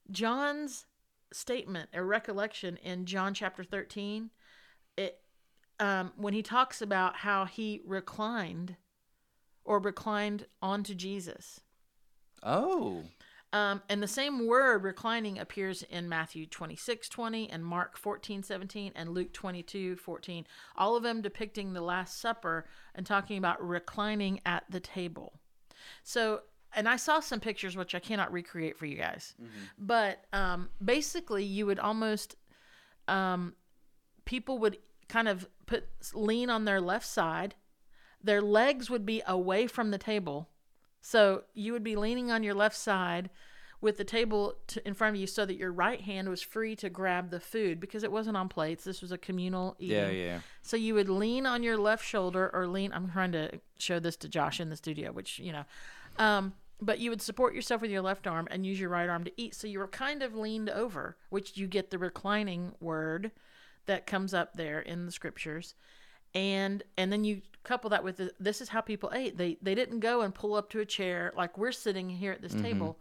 [0.10, 0.88] John's
[1.32, 4.32] statement, a recollection in John chapter 13,
[4.98, 5.20] it,
[5.80, 8.76] um, when he talks about how he reclined
[9.64, 11.62] or reclined onto Jesus.
[12.42, 13.04] Oh,
[13.56, 18.92] Um, and the same word reclining appears in Matthew 26, 20 and Mark 14, 17
[18.94, 20.46] and Luke 22, 14.
[20.76, 22.66] All of them depicting the Last Supper
[22.96, 25.40] and talking about reclining at the table.
[26.04, 26.42] So,
[26.76, 29.36] and I saw some pictures which I cannot recreate for you guys,
[29.78, 32.36] but um, basically, you would almost,
[33.08, 33.54] um,
[34.26, 37.56] people would kind of put lean on their left side,
[38.22, 40.50] their legs would be away from the table.
[41.06, 43.30] So you would be leaning on your left side
[43.80, 46.76] with the table to, in front of you so that your right hand was free
[46.78, 48.84] to grab the food because it wasn't on plates.
[48.84, 49.98] This was a communal eating.
[49.98, 50.40] yeah, yeah.
[50.64, 52.92] So you would lean on your left shoulder or lean.
[52.92, 55.66] I'm trying to show this to Josh in the studio, which, you know,
[56.18, 59.26] um, but you would support yourself with your left arm and use your right arm
[59.26, 59.54] to eat.
[59.54, 63.30] So you were kind of leaned over, which you get the reclining word
[63.86, 65.76] that comes up there in the scriptures.
[66.36, 69.38] And and then you couple that with the, this is how people ate.
[69.38, 72.42] They they didn't go and pull up to a chair like we're sitting here at
[72.42, 73.00] this table.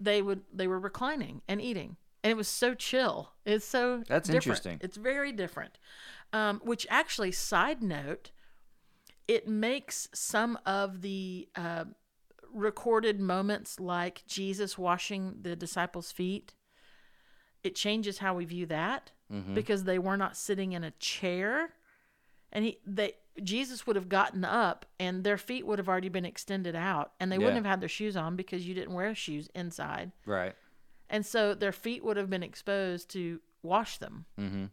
[0.00, 1.96] They would they were reclining and eating.
[2.22, 3.32] And it was so chill.
[3.44, 4.46] It's so That's different.
[4.46, 4.78] interesting.
[4.80, 5.78] It's very different.
[6.32, 8.30] Um, which actually, side note,
[9.28, 11.84] it makes some of the uh,
[12.52, 16.54] recorded moments like Jesus washing the disciples' feet.
[17.62, 19.12] It changes how we view that
[19.54, 21.74] because they were not sitting in a chair,
[22.54, 26.24] and he they Jesus would have gotten up and their feet would have already been
[26.24, 29.48] extended out, and they wouldn't have had their shoes on because you didn't wear shoes
[29.56, 30.54] inside, Right.
[31.10, 34.64] and so their feet would have been exposed to wash them Mm-hmm.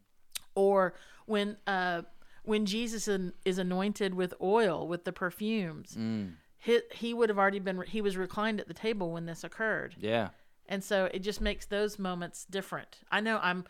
[0.55, 0.93] or
[1.25, 2.03] when uh
[2.43, 3.07] when Jesus
[3.45, 6.33] is anointed with oil with the perfumes Mm.
[6.57, 9.95] he, he would have already been he was reclined at the table when this occurred
[9.99, 10.29] Yeah.
[10.67, 13.65] and so it just makes those moments different i know i'm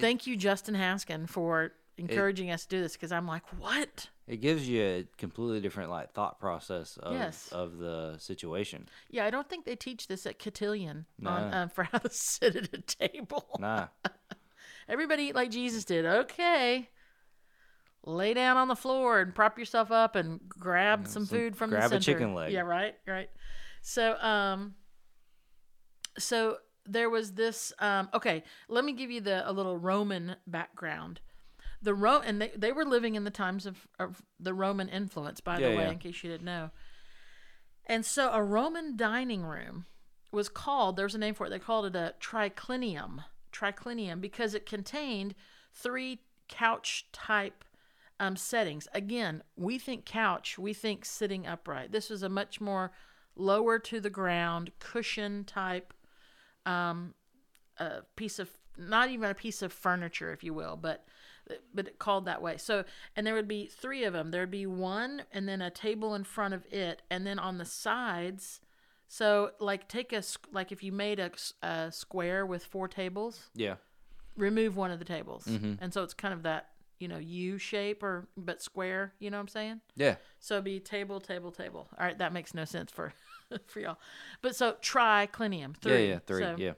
[0.00, 4.38] thank you justin haskin for encouraging us to do this because i'm like what It
[4.40, 7.48] gives you a completely different like thought process of Yes.
[7.52, 8.88] of the situation.
[9.10, 11.56] yeah i don't think they teach this at cotillion on No.
[11.56, 13.88] um, for how to sit at a table Nah.
[14.88, 16.04] Everybody eat like Jesus did.
[16.04, 16.90] Okay.
[18.04, 21.70] Lay down on the floor and prop yourself up and grab some, some- food from
[21.70, 22.52] grab the a chicken leg.
[22.52, 23.30] Yeah, right, right.
[23.80, 24.74] So, um,
[26.18, 27.72] so there was this.
[27.78, 31.20] Um, okay, let me give you the a little Roman background.
[31.84, 35.40] The Ro and they, they were living in the times of, of the Roman influence,
[35.40, 35.90] by Yeah, the way, yeah.
[35.90, 36.70] in case you didn't know.
[37.86, 39.84] And so a Roman dining room
[40.32, 43.24] was called, there's a name for it, they called it a triclinium.
[43.52, 45.34] Triclinium because it contained
[45.72, 47.64] three couch type
[48.18, 48.88] um, settings.
[48.94, 51.92] Again, we think couch, we think sitting upright.
[51.92, 52.90] This was a much more
[53.36, 55.92] lower to the ground, cushion type
[56.64, 57.14] um,
[57.78, 61.04] a piece of, not even a piece of furniture, if you will, but
[61.74, 62.56] but it called that way.
[62.56, 62.84] So,
[63.16, 64.30] and there would be three of them.
[64.30, 67.64] There'd be one, and then a table in front of it, and then on the
[67.64, 68.60] sides,
[69.06, 71.20] So, like, take a like if you made
[71.62, 73.76] a square with four tables, Yeah.
[74.36, 75.78] remove one of the tables, Mhm.
[75.80, 79.12] and so it's kind of that you know U shape or but square.
[79.18, 79.80] You know what I'm saying?
[79.94, 80.16] Yeah.
[80.40, 81.86] So be table, table, table.
[81.98, 83.12] All right, that makes no sense for
[83.66, 83.98] for y'all.
[84.42, 86.06] But so triclinium, three.
[86.06, 86.12] Yeah.
[86.14, 86.18] Yeah.
[86.20, 86.42] Three.
[86.42, 86.72] So- yeah.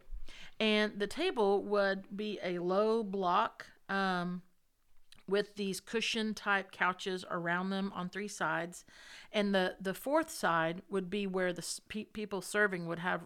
[0.59, 4.43] and the table would be a low block um,
[5.29, 8.85] with these cushion type couches around them on three sides
[9.33, 13.23] and the the fourth side would be where the pe- people serving would have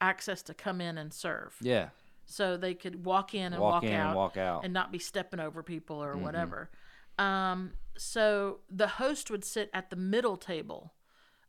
[0.00, 1.88] access to come in and serve Yeah.
[2.26, 4.64] so they could walk in and Walk walk, in and out walk out.
[4.64, 6.70] and not be stepping over people or whatever
[7.18, 10.92] um, so the host would sit at the middle table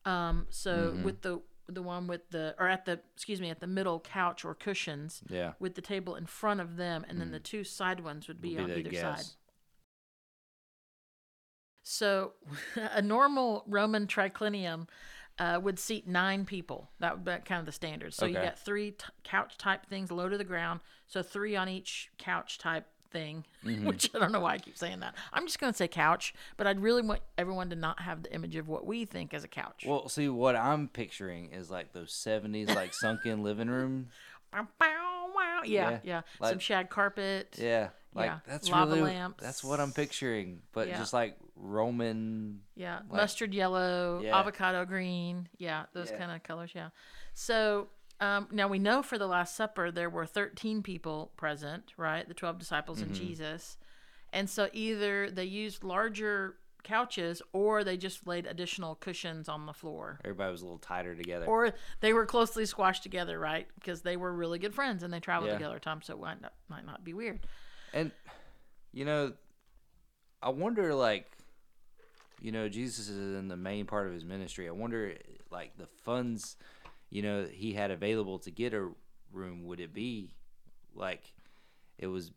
[0.06, 1.04] um, so Mm-hmm.
[1.04, 4.44] with the the one with the or at the excuse me at the middle couch
[4.44, 5.54] or cushions Yeah.
[5.60, 8.56] with the table in front of them, and then the two side ones would be,
[8.58, 9.24] Be on the either side.
[11.84, 12.34] So,
[12.76, 14.88] a normal Roman triclinium
[15.40, 16.90] uh, would seat nine people.
[17.00, 18.14] That would be kind of the standard.
[18.14, 18.48] So you Okay.
[18.48, 20.80] got three t- couch type things low to the ground.
[21.08, 23.44] So three on each couch type thing.
[23.66, 23.86] Mm-hmm.
[23.88, 25.16] Which I don't know why I keep saying that.
[25.34, 28.34] I'm just going to say couch, but I'd really want everyone to not have the
[28.34, 29.84] image of what we think as a couch.
[29.88, 34.10] Well, see, what I'm picturing is like those '70s, like sunken living room.
[34.54, 35.62] Bow, bow, wow.
[35.66, 36.22] Yeah, yeah.
[36.40, 37.56] Yeah, Some shag carpet.
[37.60, 39.42] Yeah, like Yeah, that's lava really lamps.
[39.44, 40.98] that's what I'm picturing, but Yeah.
[40.98, 42.62] just like Roman.
[42.76, 44.38] Yeah, Like- mustard yellow, Yeah.
[44.38, 45.50] avocado green.
[45.58, 46.72] Yeah, those kind of colors.
[46.76, 46.90] Yeah.
[47.34, 52.26] So um, now we know for the Last Supper there were 13 people present, right?
[52.28, 53.24] The 12 disciples and Mm-hmm.
[53.26, 53.78] Jesus.
[54.32, 59.74] And so either they used larger couches or they just laid additional cushions on the
[59.74, 60.20] floor.
[60.24, 61.46] Everybody was a little tighter together.
[61.48, 61.72] Or
[62.02, 63.68] they were closely squashed together, right?
[63.76, 65.58] Because they were really good friends and they traveled Yeah.
[65.58, 67.46] together at times, so it might not, might not be weird.
[67.94, 68.12] And
[68.92, 69.34] you know,
[70.42, 71.30] I wonder like
[72.42, 74.68] you know, Jesus is in the main part of his ministry.
[74.68, 75.16] I wonder
[75.50, 76.58] like the funds,
[77.10, 78.90] you know, he had available to get a
[79.32, 80.36] room, would it be
[80.96, 81.32] like
[81.98, 82.32] it was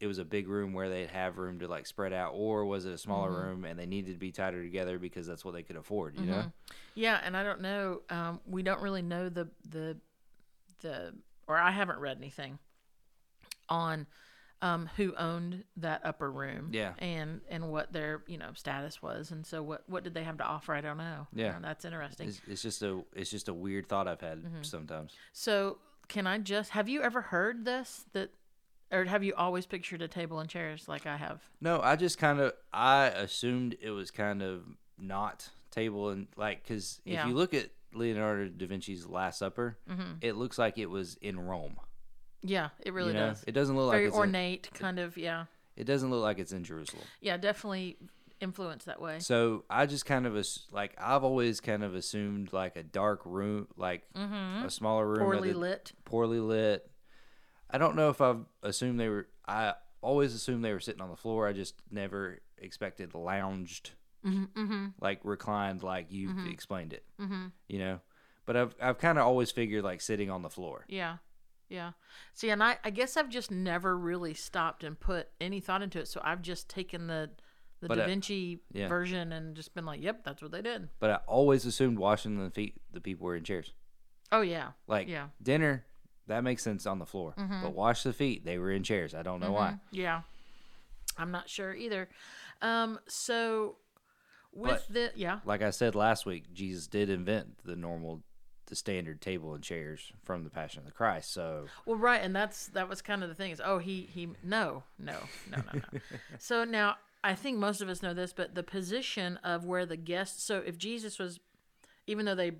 [0.00, 2.86] it was a big room where they'd have room to like spread out or was
[2.86, 3.46] it a smaller Mm-hmm.
[3.46, 6.26] room and they needed to be tighter together because that's what they could afford, you
[6.26, 6.44] know?
[6.96, 8.00] Yeah, and I don't know.
[8.10, 9.96] Um, we don't really know the the
[10.80, 11.14] the,
[11.46, 12.58] or I haven't read anything
[13.72, 14.06] on
[14.60, 16.68] um, who owned that upper room.
[16.72, 16.92] Yeah.
[16.98, 20.38] and and what their you know status was, and so what what did they have
[20.38, 20.72] to offer?
[20.74, 21.26] I don't know.
[21.34, 21.56] Yeah.
[21.60, 22.28] That's interesting.
[22.28, 24.62] It's, it's just a it's just a weird thought I've had Mm-hmm.
[24.62, 25.12] sometimes.
[25.32, 28.30] so can I just have you ever heard this that?
[28.92, 31.40] Or have you always pictured a table and chairs like I have?
[31.62, 34.64] No, I just kind of I assumed it was kind of
[34.98, 37.20] not table and like because Yeah.
[37.20, 37.22] Mm-hmm.
[37.22, 39.78] if you look at Leonardo da Vinci's Last Supper,
[40.20, 41.76] it looks like it was in Rome.
[42.42, 43.28] Yeah, it really you know?
[43.28, 43.44] does.
[43.46, 45.16] It doesn't look Very like it's in, ornate, kind of.
[45.16, 45.44] Yeah,
[45.76, 47.04] it doesn't look like it's in Jerusalem.
[47.20, 47.96] yeah, definitely
[48.40, 49.20] influenced that way.
[49.20, 53.20] So I just kind of as like I've always kind of assumed like a dark
[53.24, 55.24] room, like a smaller room, Mm-hmm.
[55.30, 55.92] Poorly lit.
[56.04, 56.90] poorly lit.
[57.70, 59.28] I don't know if I've assumed they were.
[59.46, 61.46] I always assumed they were sitting on the floor.
[61.46, 63.92] I just never expected lounged,
[64.26, 67.04] Mm-hmm, like reclined, like you explained it.
[67.20, 67.46] Mm-hmm.
[67.68, 68.00] You know,
[68.46, 70.84] but I've I've kind of always figured like sitting on the floor.
[70.88, 71.16] Yeah.
[71.72, 71.92] Yeah.
[72.34, 75.98] See, and I, I guess I've just never really stopped and put any thought into
[75.98, 76.06] it.
[76.08, 77.30] So I've just taken the
[77.80, 78.86] the But, Da uh, Vinci yeah.
[78.86, 80.88] version and just been like, yep, that's what they did.
[81.00, 83.72] But I always assumed washing the feet, the people were in chairs.
[84.30, 84.68] Oh yeah.
[84.86, 85.28] Like Yeah.
[85.42, 85.84] dinner,
[86.28, 87.34] that makes sense on the floor.
[87.36, 89.14] But wash the feet, they were in chairs.
[89.16, 89.78] I don't know why.
[89.90, 90.20] Yeah.
[91.18, 92.08] I'm not sure either.
[92.60, 93.00] Um.
[93.08, 93.76] So
[94.52, 98.22] with But- the yeah Like I said last week, Jesus did invent the normal,
[98.72, 101.30] the standard table and chairs from the Passion of the Christ.
[101.30, 104.30] So Well, right, and that's that was kind of the thing is, oh, he he
[104.42, 105.18] no no
[105.50, 106.00] no no no.
[106.38, 109.98] so now I think most of us know this, but the position of where the
[109.98, 110.42] guests.
[110.42, 111.38] So if Jesus was,
[112.06, 112.52] even though they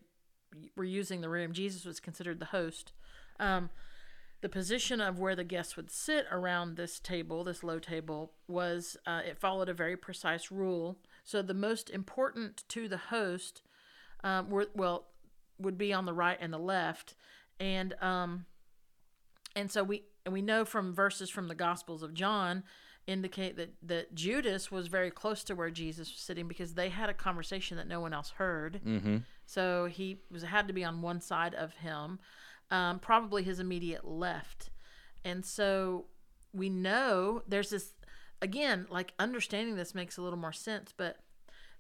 [0.77, 2.92] were using the room, Jesus was considered the host.
[3.40, 3.70] Um,
[4.42, 8.98] the position of where the guests would sit around this table, this low table, was
[9.07, 10.98] uh, it followed a very precise rule.
[11.25, 13.62] So the most important to the host,
[14.22, 15.07] um, were well,
[15.62, 17.14] would be on the right and the left,
[17.59, 18.46] and um,
[19.57, 22.64] and so we and we know from verses from the Gospels of John
[23.07, 27.09] indicate that that Judas was very close to where Jesus was sitting because they had
[27.09, 28.81] a conversation that no one else heard.
[28.85, 29.18] mm-hmm.
[29.46, 32.18] So he was had to be on one side of him,
[32.70, 34.70] um, probably his immediate left,
[35.25, 36.07] and so
[36.53, 37.92] we know there's this
[38.40, 41.18] again like understanding this makes a little more sense, but.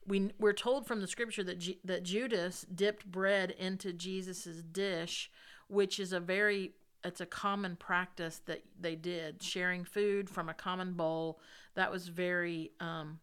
[0.06, 5.30] We, we're told from the scripture that Ju- that Judas dipped bread into Jesus's dish,
[5.68, 6.72] which is a very
[7.04, 11.40] it's a common practice that they did sharing food from a common bowl
[11.74, 13.18] that was very um,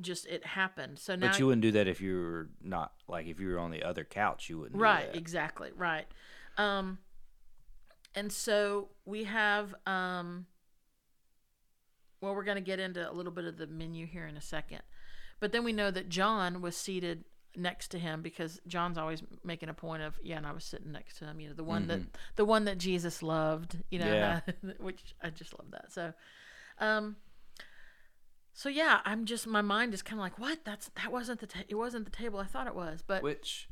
[0.00, 0.98] just it happened.
[0.98, 3.58] So now But you wouldn't do that if you were not like if you were
[3.58, 4.48] on the other couch.
[4.48, 4.74] You wouldn't.
[4.76, 6.06] do right exactly right
[6.58, 6.98] um
[8.14, 10.46] and so we have um
[12.20, 14.40] well we're going to get into a little bit of the menu here in a
[14.40, 14.82] second
[15.42, 17.24] but then we know that john was seated
[17.54, 20.90] next to him because john's always making a point of yeah and i was sitting
[20.92, 22.00] next to him you know the one that
[22.36, 24.40] the one that jesus loved you know Yeah.
[24.80, 26.14] which i just love that so
[26.78, 27.16] um
[28.54, 31.46] so yeah i'm just my mind is kind of like what that's that wasn't the
[31.46, 33.68] ta- it wasn't the table i thought it was but Which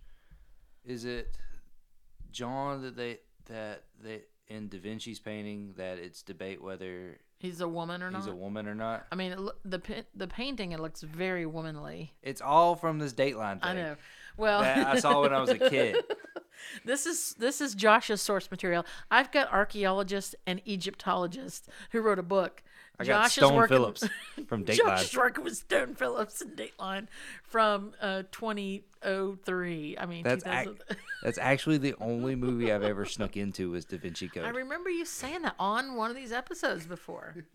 [0.85, 1.37] is it?
[2.33, 7.69] John that they that they in Da Vinci's painting that it's debate whether he's a
[7.69, 8.19] woman or not?
[8.19, 9.07] he's a woman or not.
[9.11, 12.13] I mean, it the the painting it looks very womanly.
[12.23, 13.71] It's all from this Dateline thing.
[13.71, 13.97] I know.
[14.37, 15.97] Well, I saw when I was a kid.
[16.85, 18.87] this is this is Josh's source material.
[19.11, 22.63] I've got archaeologists and Egyptologists who wrote a book.
[23.01, 24.09] I got Josh Stone Phillips
[24.49, 25.03] from Josh Dateline.
[25.03, 27.07] is working with Stone Phillips and Dateline
[27.43, 29.97] from uh, 2003.
[29.99, 30.69] I mean, That's 2000.
[30.91, 34.45] ac- that's actually the only movie I've ever snuck into was Da Vinci Code.
[34.45, 37.37] I remember you saying that on one of these episodes before.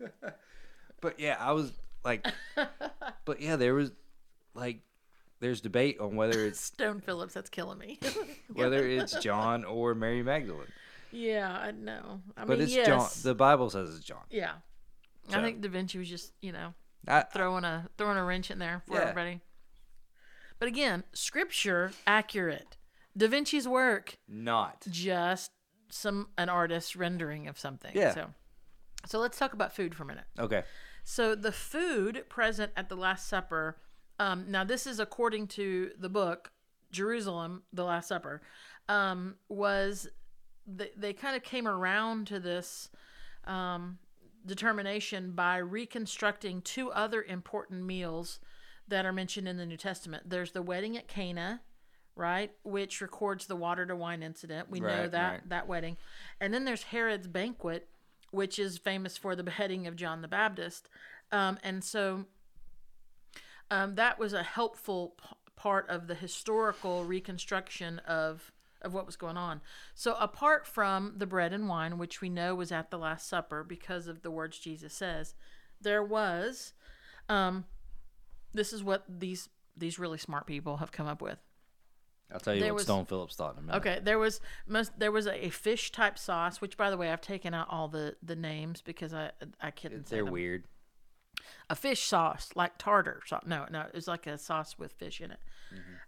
[1.02, 1.72] But yeah, I was
[2.06, 2.26] like,
[3.26, 3.92] but yeah, there was
[4.54, 4.78] like,
[5.40, 8.00] there's debate on whether it's Stone Phillips, that's killing me.
[8.52, 10.72] whether it's John or Mary Magdalene.
[11.12, 12.22] yeah, I know.
[12.34, 12.86] I But mean, it's yes.
[12.86, 13.08] John.
[13.22, 14.22] The Bible says it's John.
[14.30, 14.52] yeah.
[15.28, 16.74] So- I think Da Vinci was just, you know,
[17.08, 19.02] I, throwing a throwing a wrench in there for Yeah.
[19.02, 19.40] everybody.
[20.58, 22.76] But again, scripture accurate.
[23.16, 24.84] Da Vinci's work not.
[24.90, 25.50] just
[25.88, 27.92] some an artist's rendering of something.
[27.94, 28.12] Yeah.
[28.14, 28.34] So
[29.06, 30.24] so let's talk about food for a minute.
[30.38, 30.64] Okay.
[31.04, 33.78] So the food present at the Last Supper,
[34.18, 36.50] um, now this is according to the book
[36.90, 38.42] Jerusalem, the Last Supper,
[38.88, 40.08] um, was
[40.66, 42.90] they, they kind of came around to this
[43.44, 43.98] um,
[44.46, 48.40] determination by reconstructing two other important meals
[48.88, 50.30] that are mentioned in the New Testament.
[50.30, 51.60] There's the wedding at Cana,
[52.14, 54.70] right, which records the water to wine incident.
[54.70, 55.48] We know that right.
[55.48, 55.96] that wedding,
[56.40, 57.88] and then there's Herod's banquet,
[58.30, 60.88] which is famous for the beheading of John the Baptist,
[61.32, 62.24] um, and so
[63.70, 68.52] um, that was a helpful p- part of the historical reconstruction of
[68.86, 69.60] of what was going on.
[69.94, 73.62] So apart from the bread and wine, which we know was at the Last Supper
[73.62, 75.34] because of the words Jesus says,
[75.80, 76.72] there was.
[77.28, 77.64] Um,
[78.54, 81.38] this is what these these really smart people have come up with.
[82.32, 83.78] I'll tell you There what was- Stone Phillips thought in a minute.
[83.78, 87.10] Okay, there was most there was a, a fish type sauce, which by the way
[87.12, 90.64] I've taken out all the the names because I I couldn't say They're weird.
[91.68, 93.44] a fish sauce like tartar sauce.
[93.46, 95.40] No, no, it was like a sauce with fish in it.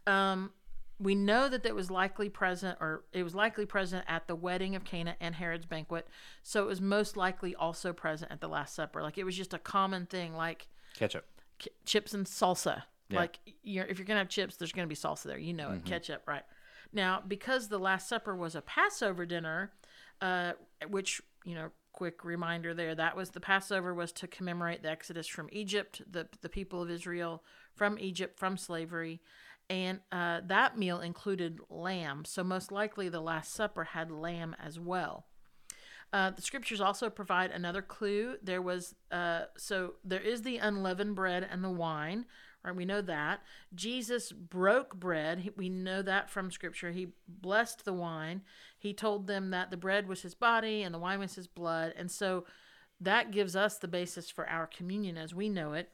[0.07, 0.53] Um,
[1.01, 4.75] we know that that was likely present, or it was likely present at the wedding
[4.75, 6.09] of Cana and Herod's banquet.
[6.43, 9.03] So it was most likely also present at the Last Supper.
[9.03, 11.25] Like it was just a common thing, like Ketchup.
[11.59, 12.83] k- chips and salsa.
[13.11, 13.21] Yeah.
[13.21, 15.39] Like you're, if you're gonna have chips, there's gonna be salsa there.
[15.39, 15.85] You know it.
[15.85, 16.43] Ketchup, right?
[16.93, 19.73] Now, because the Last Supper was a Passover dinner,
[20.21, 20.53] uh,
[20.91, 25.27] which you know, quick reminder there, that was the Passover was to commemorate the Exodus
[25.29, 29.21] from Egypt, the the people of Israel from Egypt from slavery,
[29.71, 32.25] and uh, that meal included lamb.
[32.25, 35.27] So most likely, the Last Supper had lamb as well.
[36.13, 38.37] Uh, the scriptures also provide another clue.
[38.43, 42.25] There was uh, so there is the unleavened bread and the wine,
[42.65, 42.75] right?
[42.75, 43.41] We know that
[43.75, 45.51] Jesus broke bread.
[45.57, 46.93] We know that from scripture.
[46.93, 48.41] He blessed the wine.
[48.79, 51.93] He told them that the bread was his body and the wine was his blood,
[51.95, 52.47] and so
[53.01, 55.91] that gives us the basis for our communion as we know it.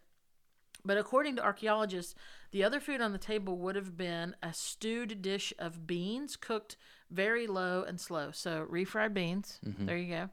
[0.85, 2.15] But according to archaeologists,
[2.51, 6.77] the other food on the table would have been a stewed dish of beans cooked
[7.11, 8.31] very low and slow.
[8.33, 10.31] So refried beans, there you go.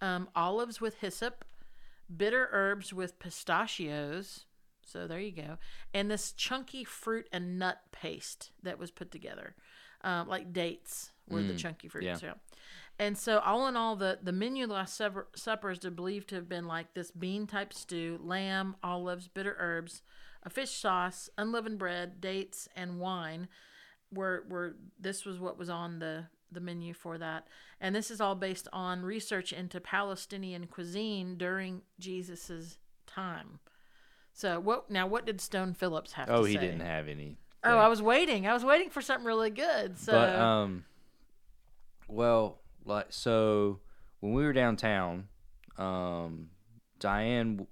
[0.00, 1.44] Um, olives with hyssop,
[2.14, 4.46] bitter herbs with pistachios.
[4.86, 5.58] So there you go.
[5.94, 9.54] And this chunky fruit and nut paste that was put together,
[10.02, 12.06] um, like dates were the chunky fruits.
[12.22, 12.28] yeah.
[12.28, 12.32] Yeah.
[13.00, 16.28] And so, all in all, the, the menu of the Last Supper, supper is believed
[16.28, 20.02] to have been like this bean type stew, lamb, olives, bitter herbs,
[20.42, 23.48] a fish sauce, unleavened bread, dates, and wine.
[24.12, 27.46] Were, were this was what was on the, the menu for that.
[27.80, 33.60] And this is all based on research into Palestinian cuisine during Jesus's time.
[34.34, 35.06] So what now?
[35.06, 36.60] What did Stone Phillips have Oh, he say?
[36.60, 37.38] didn't have any.
[37.64, 38.46] Oh, I was waiting.
[38.46, 39.98] I was waiting for something really good.
[39.98, 40.84] So But um,
[42.08, 42.60] well,
[42.90, 43.80] like so,
[44.20, 45.28] when we were downtown,
[45.78, 46.48] um,
[46.98, 47.66] Diane,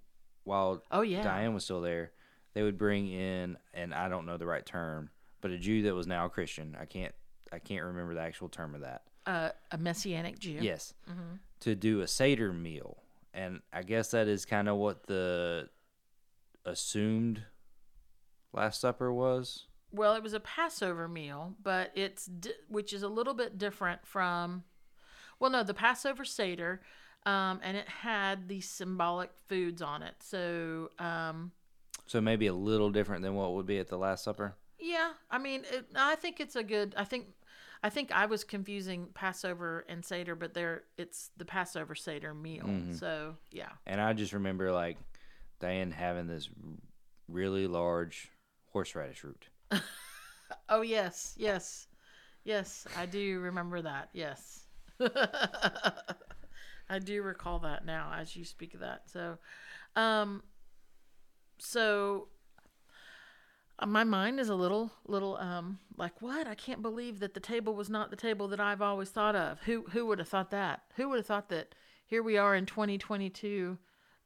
[0.44, 1.22] while Oh, yeah.
[1.22, 2.12] Diane was still there,
[2.54, 5.10] they would bring in, and I don't know the right term,
[5.40, 6.76] but a Jew that was now a Christian.
[6.80, 7.14] I can't,
[7.52, 9.02] I can't remember the actual term of that.
[9.26, 10.58] uh, a messianic Jew.
[10.60, 11.36] Yes, Mm-hmm.
[11.60, 12.96] to do a seder meal,
[13.34, 15.68] and I guess that is kind of what the
[16.64, 17.42] assumed
[18.52, 19.66] Last Supper was?
[19.92, 24.06] Well, it was a Passover meal, but it's di- which is a little bit different
[24.06, 24.64] from.
[25.40, 26.80] Well, no, the Passover Seder,
[27.26, 30.14] um, and it had these symbolic foods on it.
[30.20, 31.52] So, um,
[32.06, 34.54] So maybe a little different than what would be at the Last Supper?
[34.80, 36.94] yeah, I mean, it, I think it's a good.
[36.96, 37.26] I think,
[37.82, 42.68] I think I was confusing Passover and Seder, but there it's the Passover Seder meal.
[42.92, 44.96] So, yeah, And I just remember like
[45.60, 46.48] Diane having this
[47.28, 48.30] really large
[48.72, 49.48] horseradish root.
[50.70, 51.86] Oh yes, yes,
[52.44, 52.86] yes.
[52.96, 54.08] I do remember that.
[54.14, 54.64] Yes,
[56.90, 59.02] I do recall that now as you speak of that.
[59.06, 59.38] So,
[59.96, 60.42] um,
[61.58, 62.28] so
[63.86, 66.46] my mind is a little, little, um, like what?
[66.46, 69.60] I can't believe that the table was not the table that I've always thought of.
[69.62, 70.82] Who, who would have thought that?
[70.96, 71.74] Who would have thought that
[72.06, 73.78] here we are in 2022,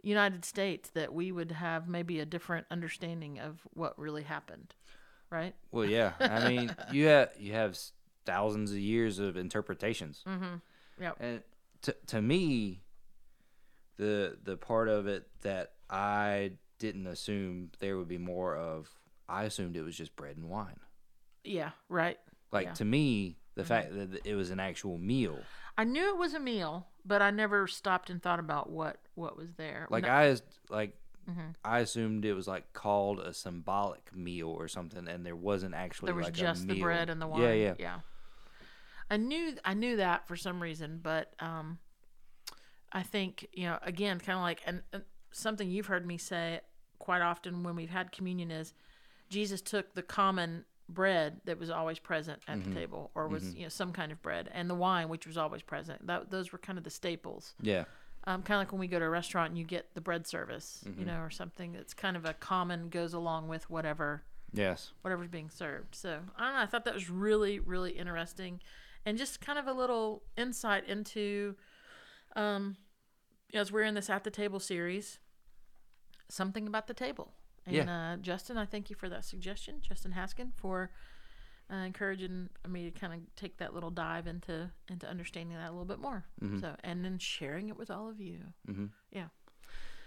[0.02, 4.74] United States, that we would have maybe a different understanding of what really happened,
[5.30, 5.54] right?
[5.72, 6.12] Well, yeah.
[6.20, 7.78] I mean, you have you have
[8.24, 10.22] thousands of years of interpretations.
[10.26, 10.54] Mm-hmm.
[11.02, 11.16] Yep.
[11.20, 11.42] And
[11.82, 12.82] to to me,
[13.96, 18.88] the the part of it that I didn't assume there would be more of,
[19.28, 20.80] I assumed it was just bread and wine.
[21.44, 22.18] Yeah, right.
[22.50, 22.68] Like Yeah.
[22.70, 22.76] Mm-hmm.
[22.76, 25.38] to me, the fact that it was an actual meal.
[25.76, 29.36] I knew it was a meal, but I never stopped and thought about what what
[29.36, 29.86] was there.
[29.90, 30.36] Like No- I
[30.70, 30.96] like
[31.30, 31.54] Mhm.
[31.64, 36.06] I assumed it was like called a symbolic meal or something, and there wasn't actually
[36.06, 37.42] there was like just the bread and the wine.
[37.42, 37.74] Yeah, yeah.
[37.78, 38.00] yeah.
[39.12, 41.78] I knew I knew that for some reason, but um,
[42.92, 45.02] I think you know again, kind of like and, and
[45.32, 46.60] something you've heard me say
[46.98, 48.72] quite often when we've had communion is
[49.28, 52.70] Jesus took the common bread that was always present at Mm-hmm.
[52.74, 55.36] the table, or was you know some kind of bread, and the wine which was
[55.36, 56.06] always present.
[56.06, 57.54] That those were kind of the staples.
[57.62, 57.84] Yeah.
[58.24, 60.26] um, kind of like when we go to a restaurant and you get the bread
[60.26, 61.00] service, Mm-hmm.
[61.00, 64.22] you know, or something that's kind of a common goes along with whatever
[64.54, 64.92] Yes.
[65.02, 65.94] whatever's being served.
[65.94, 66.60] So I don't know.
[66.60, 68.60] I thought that was really really interesting,
[69.04, 71.56] and just kind of a little insight into,
[72.36, 72.76] um,
[73.54, 75.18] as we're in this at the table series,
[76.28, 77.34] something about the table.
[77.66, 78.12] And Yeah.
[78.12, 80.90] uh, Justin, I thank you for that suggestion, Justin Haskin, for
[81.70, 85.72] uh, encouraging me to kind of take that little dive into into understanding that a
[85.72, 86.26] little bit more.
[86.42, 86.58] Mm-hmm.
[86.60, 88.40] So and then sharing it with all of you.
[89.10, 89.28] Yeah.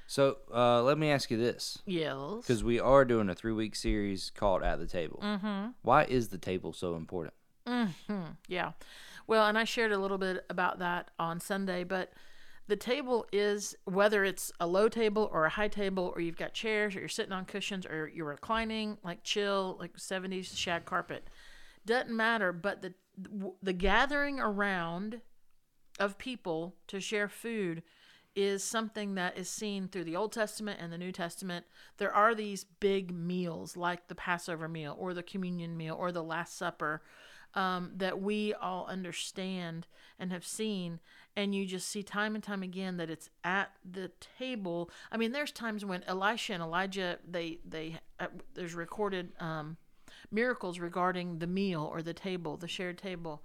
[0.05, 2.15] So uh, let me ask you this, Yes.
[2.41, 5.19] because we are doing a three week series called At the Table.
[5.23, 5.69] Mm-hmm.
[5.81, 7.33] Why is the table so important?
[7.67, 8.31] Mm-hmm.
[8.47, 8.71] Yeah.
[9.27, 12.11] Well, and I shared a little bit about that on Sunday, but
[12.67, 16.53] the table is whether it's a low table or a high table, or you've got
[16.53, 21.27] chairs, or you're sitting on cushions, or you're reclining like chill, like 70s shag carpet,
[21.85, 22.51] doesn't matter.
[22.51, 22.93] But the
[23.63, 25.21] the gathering around
[25.99, 27.81] of people to share food
[28.35, 31.65] is something that is seen through the Old Testament and the New Testament.
[31.97, 36.23] There are these big meals like the Passover meal or the communion meal or the
[36.23, 37.01] Last Supper
[37.55, 39.87] um, that we all understand
[40.19, 40.99] and have seen.
[41.35, 44.89] And you just see time and time again that it's at the table.
[45.11, 49.77] I mean, there's times when Elisha and Elijah, they, they, uh, there's recorded um,
[50.31, 53.43] miracles regarding the meal or the table, the shared table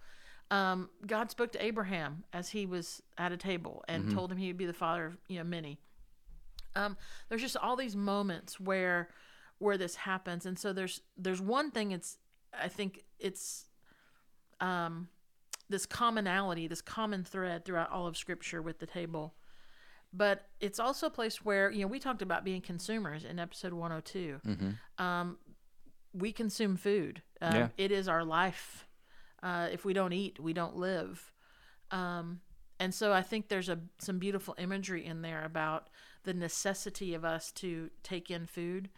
[0.51, 4.49] um, God spoke to Abraham as he was at a table and told him he
[4.49, 5.79] would be the father of you know many.
[6.75, 6.97] Um,
[7.29, 9.11] there's just all these moments where
[9.59, 11.93] where this happens, and so there's there's one thing.
[11.93, 12.19] It's
[12.53, 13.67] I think it's
[14.61, 15.09] um,
[15.69, 19.35] this commonality, this common thread throughout all of Scripture with the table.
[20.13, 23.73] But it's also a place where you know we talked about being consumers in episode
[23.73, 24.41] 102.
[24.99, 25.39] Um,
[26.13, 27.23] we consume food.
[27.41, 27.69] Um, Yeah.
[27.79, 28.87] It is our life.
[29.43, 31.33] Uh, if we don't eat, we don't live.
[31.93, 32.41] Um,
[32.81, 35.89] and so I think there's a some beautiful imagery in there about
[36.25, 38.91] the necessity of us to take in food,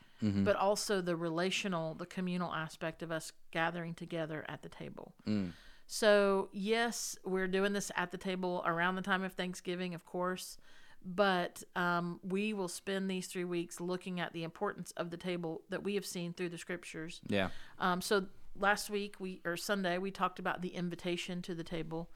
[0.45, 5.13] but also the relational, the communal aspect of us gathering together at the table.
[5.87, 10.57] So yes, we're doing this at the table around the time of Thanksgiving, of course,
[11.05, 15.63] but um, we will spend these three weeks looking at the importance of the table
[15.69, 17.21] that we have seen through the scriptures.
[17.27, 17.49] Yeah.
[17.79, 18.27] Um, so
[18.59, 22.09] last week we or Sunday we talked about the invitation to the table.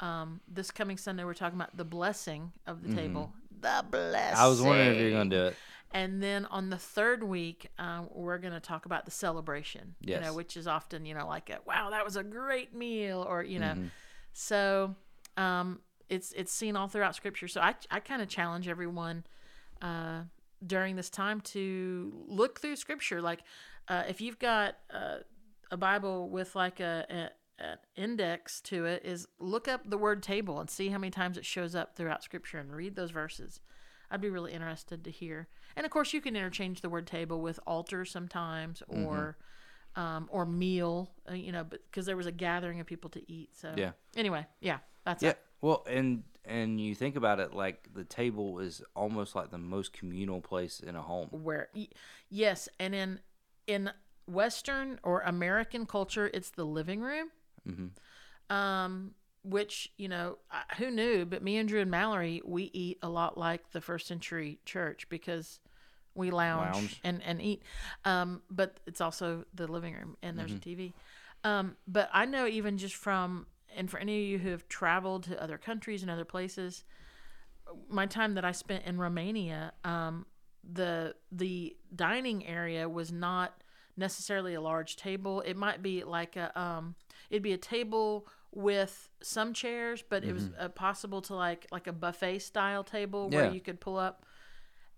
[0.00, 3.32] Um, this coming Sunday we're talking about the blessing of the table.
[3.60, 4.38] The blessing.
[4.38, 5.56] I was wondering if you're going to do it.
[5.90, 9.94] And then on the third week, um, we're going to talk about the celebration.
[10.00, 10.34] You know, Yes.
[10.34, 13.58] which is often you know like a wow that was a great meal or you
[13.58, 13.74] know,
[14.32, 14.94] so
[15.36, 17.48] um, it's it's seen all throughout Scripture.
[17.48, 19.24] So I I kind of challenge everyone
[19.80, 20.22] uh,
[20.66, 23.20] during this time to look through Scripture.
[23.22, 23.40] Like
[23.88, 25.18] uh, if you've got uh,
[25.70, 27.30] a Bible with like a, a
[27.60, 31.36] an index to it, is look up the word table and see how many times
[31.36, 33.60] it shows up throughout Scripture and read those verses.
[34.10, 35.48] I'd be really interested to hear.
[35.76, 39.04] And of course, you can interchange the word table with altar sometimes, Mm-hmm.
[39.04, 39.36] or
[39.96, 41.10] um, or meal.
[41.28, 43.56] Uh, you know, because there was a gathering of people to eat.
[43.56, 43.92] So Yeah.
[44.16, 45.30] Anyway, yeah, that's Yeah.
[45.30, 45.38] it.
[45.60, 49.92] Well, and and you think about it, like the table is almost like the most
[49.92, 51.28] communal place in a home.
[51.30, 51.68] Where
[52.30, 53.20] yes, and in
[53.66, 53.90] in
[54.26, 57.30] Western or American culture, it's the living room.
[57.68, 58.54] Mm-hmm.
[58.54, 59.14] um,
[59.48, 60.38] which you know
[60.78, 64.06] who knew but me and drew and mallory we eat a lot like the first
[64.06, 65.60] century church because
[66.14, 67.00] we lounge, Lounge.
[67.04, 67.62] And, and eat
[68.04, 70.56] um, but it's also the living room and there's Mm-hmm.
[70.56, 70.92] a tv
[71.44, 73.46] um, but i know even just from
[73.76, 76.84] and for any of you who have traveled to other countries and other places
[77.88, 80.26] my time that i spent in romania um,
[80.72, 83.62] the the dining area was not
[83.96, 86.94] necessarily a large table it might be like a um,
[87.30, 91.86] it'd be a table with some chairs but it was uh, possible to like like
[91.86, 93.50] a buffet style table where Yeah.
[93.52, 94.24] you could pull up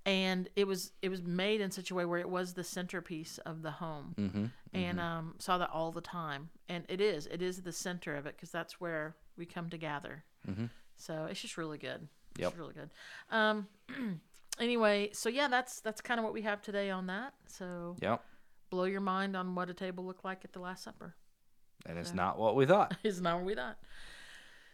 [0.06, 3.38] and it was it was made in such a way where it was the centerpiece
[3.38, 4.44] of the home Mm-hmm.
[4.72, 8.24] and um, saw that all the time and it is it is the center of
[8.26, 10.70] it because that's where we come to gather Mhm.
[10.96, 12.56] so it's just really good Yep.
[12.56, 12.90] really good
[13.30, 13.66] um,
[14.58, 18.22] anyway so yeah that's that's kind of what we have today on that so Yep.
[18.70, 21.16] blow your mind on what a table looked like at the last supper
[21.86, 22.94] And it's not what we thought.
[23.02, 23.76] it's not what we thought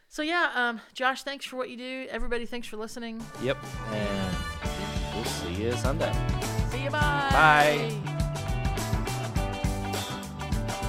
[0.09, 3.57] so yeah um, josh thanks for what you do everybody thanks for listening Yep.
[3.90, 4.36] And
[5.14, 6.12] we'll see you Sunday.
[6.70, 8.16] see you bye Bye.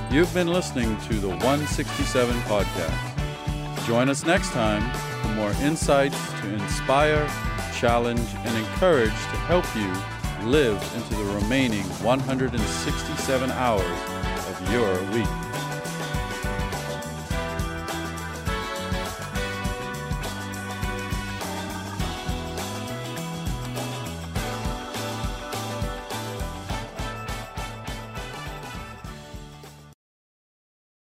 [0.10, 3.86] You've been listening to the 167 podcast.
[3.86, 4.82] Join us next time
[5.22, 7.28] for more insights to inspire,
[7.78, 14.00] challenge, and encourage to help you live into the remaining 167 hours
[14.48, 15.47] of your week.